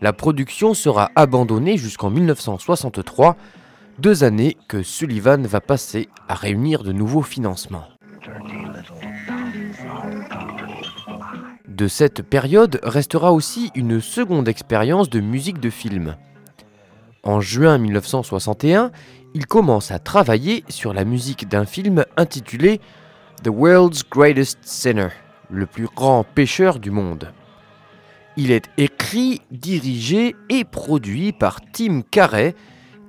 La 0.00 0.12
production 0.12 0.74
sera 0.74 1.10
abandonnée 1.14 1.76
jusqu'en 1.76 2.10
1963, 2.10 3.36
deux 3.98 4.24
années 4.24 4.56
que 4.68 4.82
Sullivan 4.82 5.46
va 5.46 5.60
passer 5.60 6.08
à 6.28 6.34
réunir 6.34 6.82
de 6.82 6.92
nouveaux 6.92 7.22
financements. 7.22 7.86
De 11.72 11.88
cette 11.88 12.20
période 12.20 12.80
restera 12.82 13.32
aussi 13.32 13.70
une 13.74 14.02
seconde 14.02 14.46
expérience 14.46 15.08
de 15.08 15.20
musique 15.20 15.58
de 15.58 15.70
film. 15.70 16.16
En 17.22 17.40
juin 17.40 17.78
1961, 17.78 18.90
il 19.32 19.46
commence 19.46 19.90
à 19.90 19.98
travailler 19.98 20.64
sur 20.68 20.92
la 20.92 21.06
musique 21.06 21.48
d'un 21.48 21.64
film 21.64 22.04
intitulé 22.18 22.78
The 23.42 23.48
World's 23.48 24.02
Greatest 24.06 24.58
Sinner, 24.60 25.08
le 25.48 25.64
plus 25.64 25.86
grand 25.86 26.24
pécheur 26.24 26.78
du 26.78 26.90
monde. 26.90 27.32
Il 28.36 28.50
est 28.50 28.68
écrit, 28.76 29.40
dirigé 29.50 30.36
et 30.50 30.64
produit 30.64 31.32
par 31.32 31.62
Tim 31.72 32.02
Carey, 32.02 32.54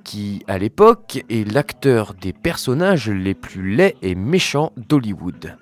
qui, 0.06 0.42
à 0.48 0.58
l'époque, 0.58 1.22
est 1.30 1.52
l'acteur 1.52 2.14
des 2.14 2.32
personnages 2.32 3.10
les 3.10 3.34
plus 3.34 3.76
laids 3.76 3.98
et 4.02 4.16
méchants 4.16 4.72
d'Hollywood. 4.78 5.58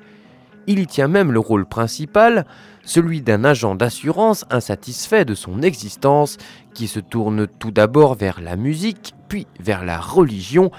Il 0.67 0.77
y 0.77 0.85
tient 0.85 1.07
même 1.07 1.31
le 1.31 1.39
rôle 1.39 1.65
principal, 1.65 2.45
celui 2.83 3.21
d'un 3.21 3.43
agent 3.43 3.75
d'assurance 3.75 4.45
insatisfait 4.49 5.25
de 5.25 5.35
son 5.35 5.61
existence, 5.61 6.37
qui 6.73 6.87
se 6.87 6.99
tourne 6.99 7.47
tout 7.47 7.71
d'abord 7.71 8.15
vers 8.15 8.41
la 8.41 8.55
musique, 8.55 9.13
puis 9.27 9.47
vers 9.59 9.83
la 9.83 9.99
religion, 9.99 10.71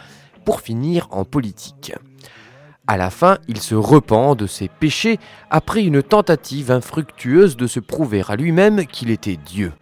pour 0.45 0.61
finir 0.61 1.09
en 1.11 1.25
politique. 1.25 1.93
À 2.87 2.97
la 2.97 3.11
fin, 3.11 3.39
il 3.47 3.61
se 3.61 3.77
repent 3.77 4.35
de 4.35 4.47
ses 4.47 4.69
péchés 4.69 5.19
après 5.51 5.85
une 5.85 6.03
tentative 6.03 6.71
infructueuse 6.71 7.57
de 7.57 7.67
se 7.67 7.81
prouver 7.81 8.23
à 8.29 8.37
lui-même 8.37 8.87
qu'il 8.87 9.11
était 9.11 9.37
Dieu. 9.37 9.73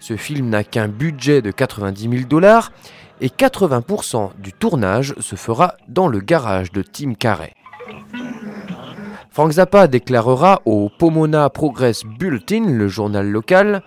Ce 0.00 0.16
film 0.16 0.48
n'a 0.48 0.64
qu'un 0.64 0.88
budget 0.88 1.40
de 1.42 1.50
90 1.50 2.10
000 2.10 2.28
dollars 2.28 2.72
et 3.20 3.28
80% 3.28 4.32
du 4.38 4.52
tournage 4.52 5.14
se 5.20 5.36
fera 5.36 5.74
dans 5.88 6.08
le 6.08 6.20
garage 6.20 6.72
de 6.72 6.82
Tim 6.82 7.14
Carrey. 7.14 7.54
Frank 9.34 9.50
Zappa 9.50 9.88
déclarera 9.88 10.62
au 10.64 10.88
Pomona 10.88 11.50
Progress 11.50 12.04
Bulletin, 12.04 12.66
le 12.68 12.86
journal 12.86 13.28
local, 13.28 13.82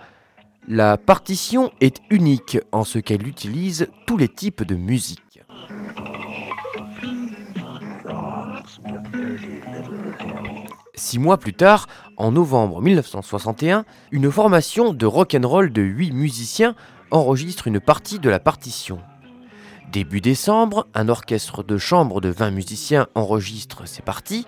La 0.68 0.98
partition 0.98 1.72
est 1.80 2.02
unique 2.10 2.58
en 2.70 2.84
ce 2.84 2.98
qu'elle 2.98 3.26
utilise 3.26 3.88
tous 4.06 4.18
les 4.18 4.28
types 4.28 4.62
de 4.62 4.74
musique. 4.74 5.40
Six 10.94 11.18
mois 11.18 11.38
plus 11.38 11.54
tard, 11.54 11.86
en 12.18 12.30
novembre 12.30 12.82
1961, 12.82 13.86
une 14.10 14.30
formation 14.30 14.92
de 14.92 15.06
rock'n'roll 15.06 15.72
de 15.72 15.80
huit 15.80 16.12
musiciens 16.12 16.74
enregistre 17.10 17.68
une 17.68 17.80
partie 17.80 18.18
de 18.18 18.28
la 18.28 18.38
partition. 18.38 19.00
Début 19.90 20.20
décembre, 20.20 20.86
un 20.92 21.08
orchestre 21.08 21.62
de 21.62 21.78
chambre 21.78 22.20
de 22.20 22.28
20 22.28 22.50
musiciens 22.50 23.06
enregistre 23.14 23.88
ces 23.88 24.02
parties. 24.02 24.44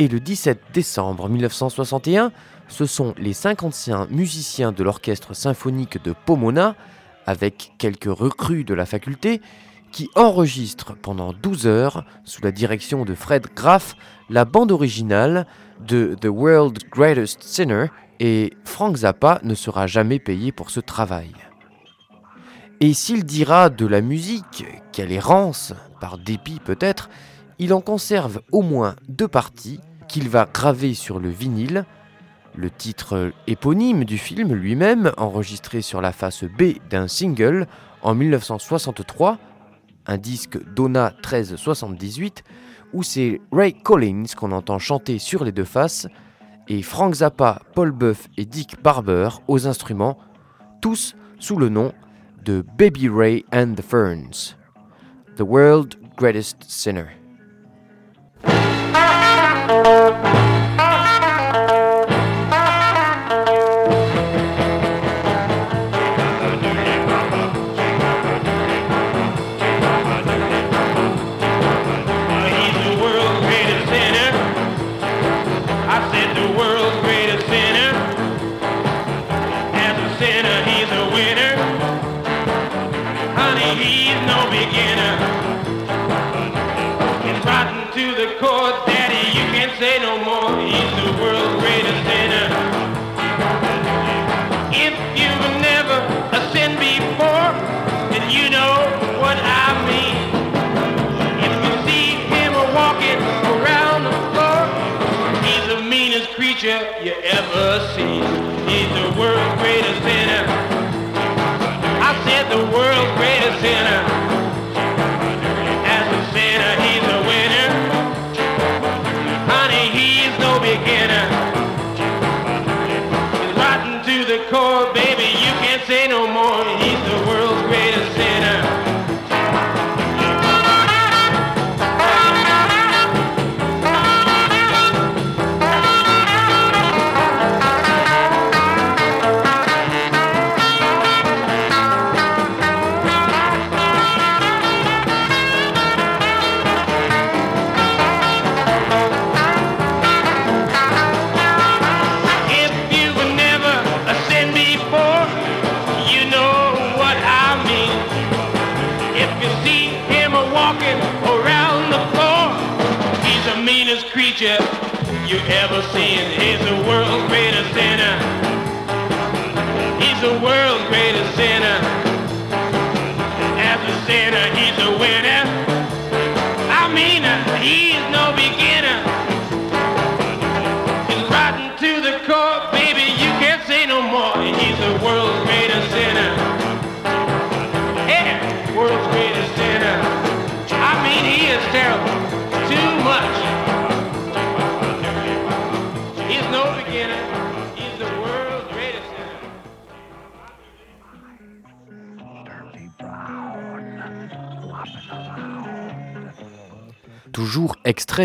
Et 0.00 0.08
le 0.08 0.18
17 0.18 0.62
décembre 0.72 1.28
1961, 1.28 2.32
ce 2.68 2.86
sont 2.86 3.12
les 3.18 3.34
55 3.34 4.10
musiciens 4.10 4.72
de 4.72 4.82
l'orchestre 4.82 5.34
symphonique 5.34 6.02
de 6.02 6.14
Pomona, 6.24 6.74
avec 7.26 7.74
quelques 7.76 8.04
recrues 8.06 8.64
de 8.64 8.72
la 8.72 8.86
faculté, 8.86 9.42
qui 9.92 10.08
enregistrent 10.14 10.96
pendant 10.96 11.34
12 11.34 11.66
heures, 11.66 12.06
sous 12.24 12.40
la 12.40 12.50
direction 12.50 13.04
de 13.04 13.14
Fred 13.14 13.48
Graff, 13.54 13.94
la 14.30 14.46
bande 14.46 14.72
originale 14.72 15.46
de 15.86 16.16
The 16.18 16.28
World's 16.28 16.82
Greatest 16.90 17.42
Sinner, 17.42 17.88
et 18.20 18.54
Frank 18.64 18.96
Zappa 18.96 19.38
ne 19.42 19.54
sera 19.54 19.86
jamais 19.86 20.18
payé 20.18 20.50
pour 20.50 20.70
ce 20.70 20.80
travail. 20.80 21.34
Et 22.80 22.94
s'il 22.94 23.24
dira 23.24 23.68
de 23.68 23.86
la 23.86 24.00
musique 24.00 24.64
qu'elle 24.92 25.12
est 25.12 25.20
par 26.00 26.16
dépit 26.16 26.58
peut-être, 26.64 27.10
il 27.58 27.74
en 27.74 27.82
conserve 27.82 28.40
au 28.50 28.62
moins 28.62 28.96
deux 29.06 29.28
parties 29.28 29.80
qu'il 30.10 30.28
va 30.28 30.48
graver 30.52 30.94
sur 30.94 31.20
le 31.20 31.28
vinyle, 31.28 31.84
le 32.56 32.68
titre 32.68 33.32
éponyme 33.46 34.04
du 34.04 34.18
film 34.18 34.52
lui-même, 34.52 35.12
enregistré 35.16 35.82
sur 35.82 36.00
la 36.00 36.12
face 36.12 36.42
B 36.42 36.78
d'un 36.90 37.06
single 37.06 37.68
en 38.02 38.14
1963, 38.14 39.38
un 40.06 40.18
disque 40.18 40.58
Donna 40.74 41.12
1378, 41.22 42.42
où 42.92 43.04
c'est 43.04 43.40
Ray 43.52 43.72
Collins 43.72 44.24
qu'on 44.36 44.50
entend 44.50 44.80
chanter 44.80 45.20
sur 45.20 45.44
les 45.44 45.52
deux 45.52 45.64
faces, 45.64 46.08
et 46.66 46.82
Frank 46.82 47.14
Zappa, 47.14 47.62
Paul 47.74 47.92
Buff 47.92 48.28
et 48.36 48.44
Dick 48.44 48.82
Barber 48.82 49.28
aux 49.46 49.68
instruments, 49.68 50.18
tous 50.80 51.14
sous 51.38 51.56
le 51.56 51.68
nom 51.68 51.92
de 52.44 52.64
Baby 52.76 53.08
Ray 53.08 53.44
and 53.52 53.74
the 53.76 53.82
Ferns, 53.82 54.56
The 55.36 55.42
World's 55.42 55.96
Greatest 56.16 56.64
Sinner. 56.66 57.19
World's 113.62 114.09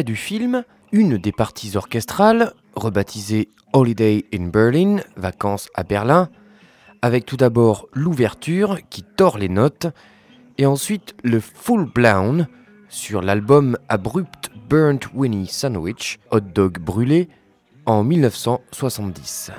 du 0.03 0.15
film, 0.15 0.63
une 0.91 1.17
des 1.17 1.31
parties 1.31 1.75
orchestrales, 1.75 2.53
rebaptisée 2.75 3.49
Holiday 3.73 4.25
in 4.33 4.47
Berlin, 4.47 4.97
vacances 5.15 5.69
à 5.75 5.83
Berlin, 5.83 6.29
avec 7.01 7.25
tout 7.25 7.37
d'abord 7.37 7.87
l'ouverture 7.93 8.79
qui 8.89 9.03
tord 9.03 9.37
les 9.37 9.49
notes, 9.49 9.87
et 10.57 10.65
ensuite 10.65 11.15
le 11.23 11.39
full 11.39 11.85
blown 11.85 12.47
sur 12.89 13.21
l'album 13.21 13.77
Abrupt 13.89 14.51
Burnt 14.69 15.01
Winnie 15.13 15.47
Sandwich, 15.47 16.19
hot 16.31 16.39
dog 16.39 16.79
brûlé, 16.79 17.29
en 17.85 18.03
1970. 18.03 19.51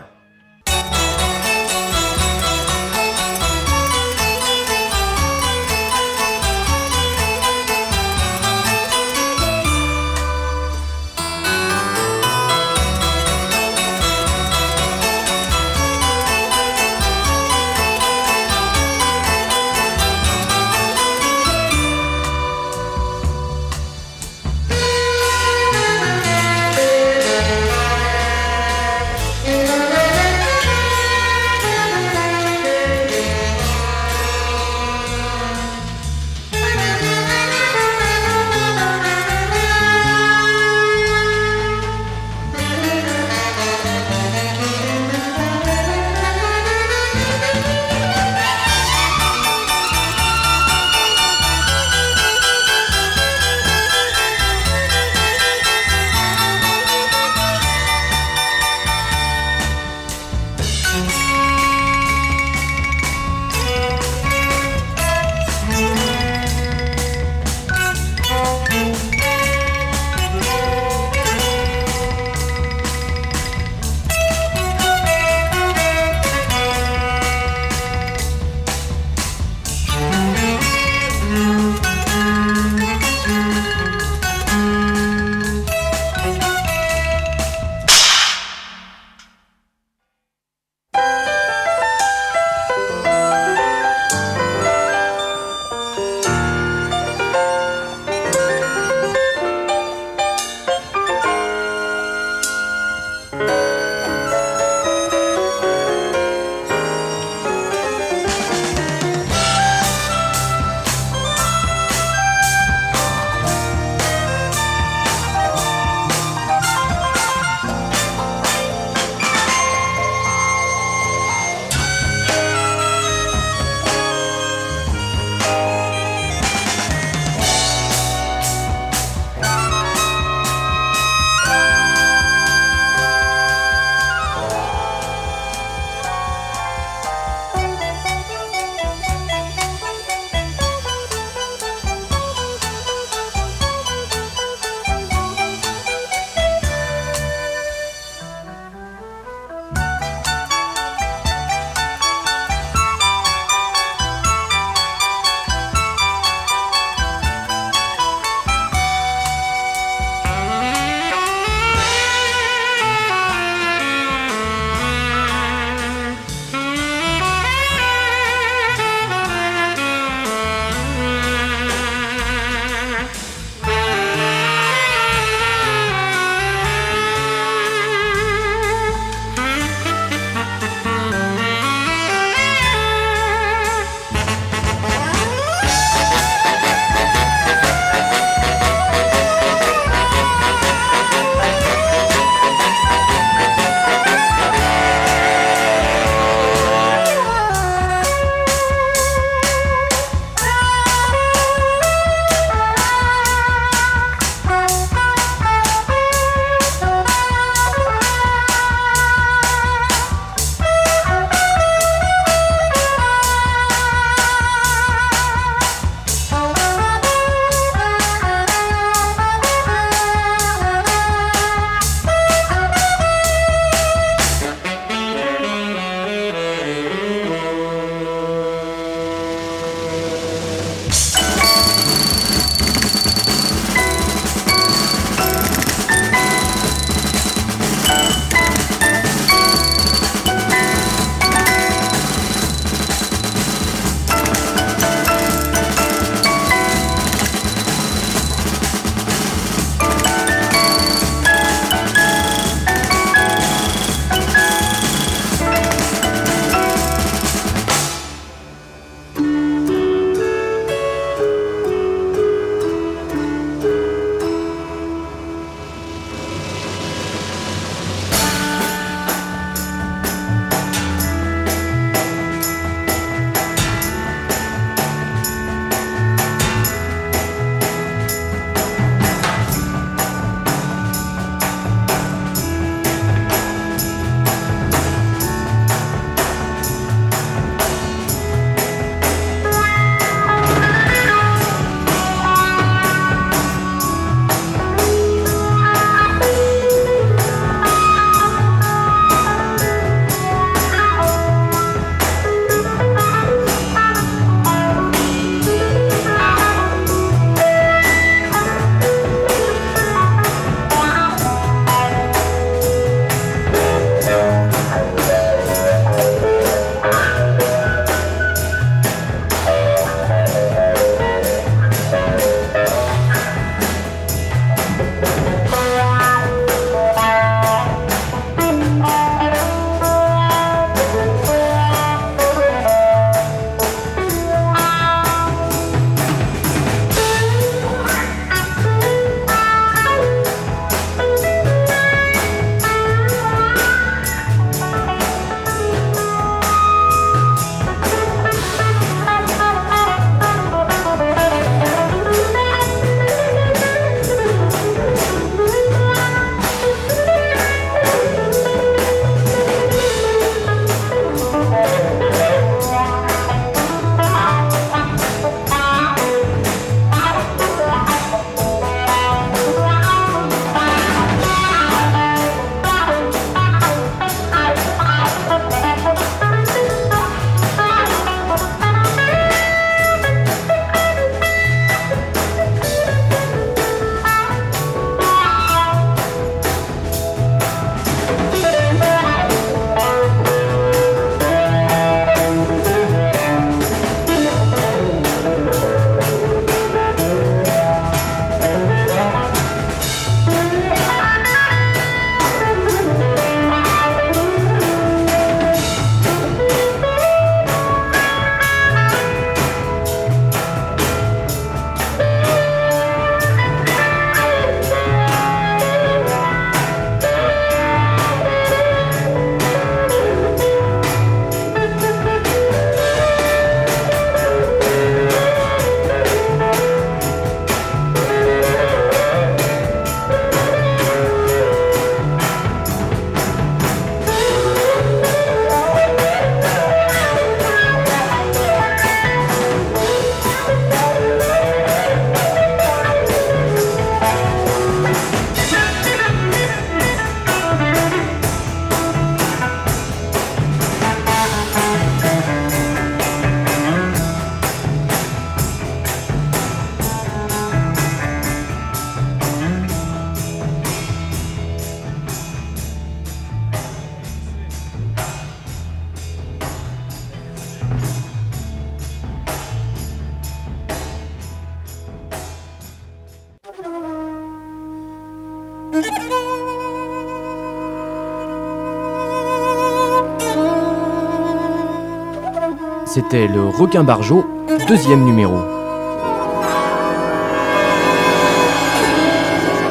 C'était 482.96 483.28
le 483.28 483.46
requin 483.46 483.84
barjot, 483.84 484.24
deuxième 484.68 485.04
numéro. 485.04 485.36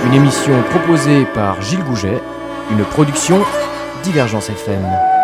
Une 0.06 0.14
émission 0.14 0.54
proposée 0.70 1.26
par 1.34 1.60
Gilles 1.60 1.84
Gouget, 1.84 2.22
une 2.70 2.84
production 2.84 3.40
Divergence 4.04 4.52
FM. 4.52 5.15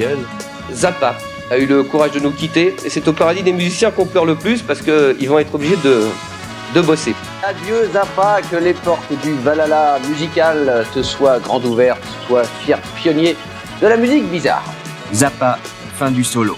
Ciel. 0.00 0.18
Zappa 0.72 1.16
a 1.50 1.58
eu 1.58 1.66
le 1.66 1.82
courage 1.82 2.12
de 2.12 2.20
nous 2.20 2.30
quitter 2.30 2.76
et 2.84 2.90
c'est 2.90 3.06
au 3.08 3.12
paradis 3.12 3.42
des 3.42 3.52
musiciens 3.52 3.90
qu'on 3.90 4.06
pleure 4.06 4.24
le 4.24 4.34
plus 4.34 4.62
parce 4.62 4.80
qu'ils 4.80 5.28
vont 5.28 5.38
être 5.38 5.54
obligés 5.54 5.78
de, 5.84 6.06
de 6.74 6.80
bosser. 6.80 7.14
Adieu 7.42 7.88
Zappa, 7.92 8.40
que 8.50 8.56
les 8.56 8.74
portes 8.74 9.12
du 9.22 9.32
Valhalla 9.42 9.98
musical 10.08 10.86
te 10.94 11.02
soient 11.02 11.38
grandes 11.40 11.64
ouvertes, 11.64 12.02
sois 12.26 12.44
fier 12.62 12.78
pionnier 12.96 13.36
de 13.82 13.86
la 13.88 13.96
musique 13.96 14.26
bizarre. 14.30 14.64
Zappa, 15.12 15.58
fin 15.98 16.10
du 16.10 16.24
solo. 16.24 16.56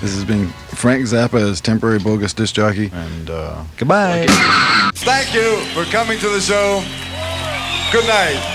This 0.00 0.14
has 0.14 0.24
been 0.24 0.48
Frank 0.48 1.04
Zappa 1.04 1.38
as 1.40 1.60
temporary 1.60 1.98
bogus 1.98 2.32
disc 2.32 2.54
jockey, 2.54 2.90
and 2.92 3.28
uh, 3.28 3.62
goodbye. 3.76 4.26
Thank 4.94 5.34
you 5.34 5.58
for 5.74 5.84
coming 5.90 6.18
to 6.20 6.28
the 6.30 6.40
show. 6.40 6.82
Good 7.92 8.06
night. 8.06 8.49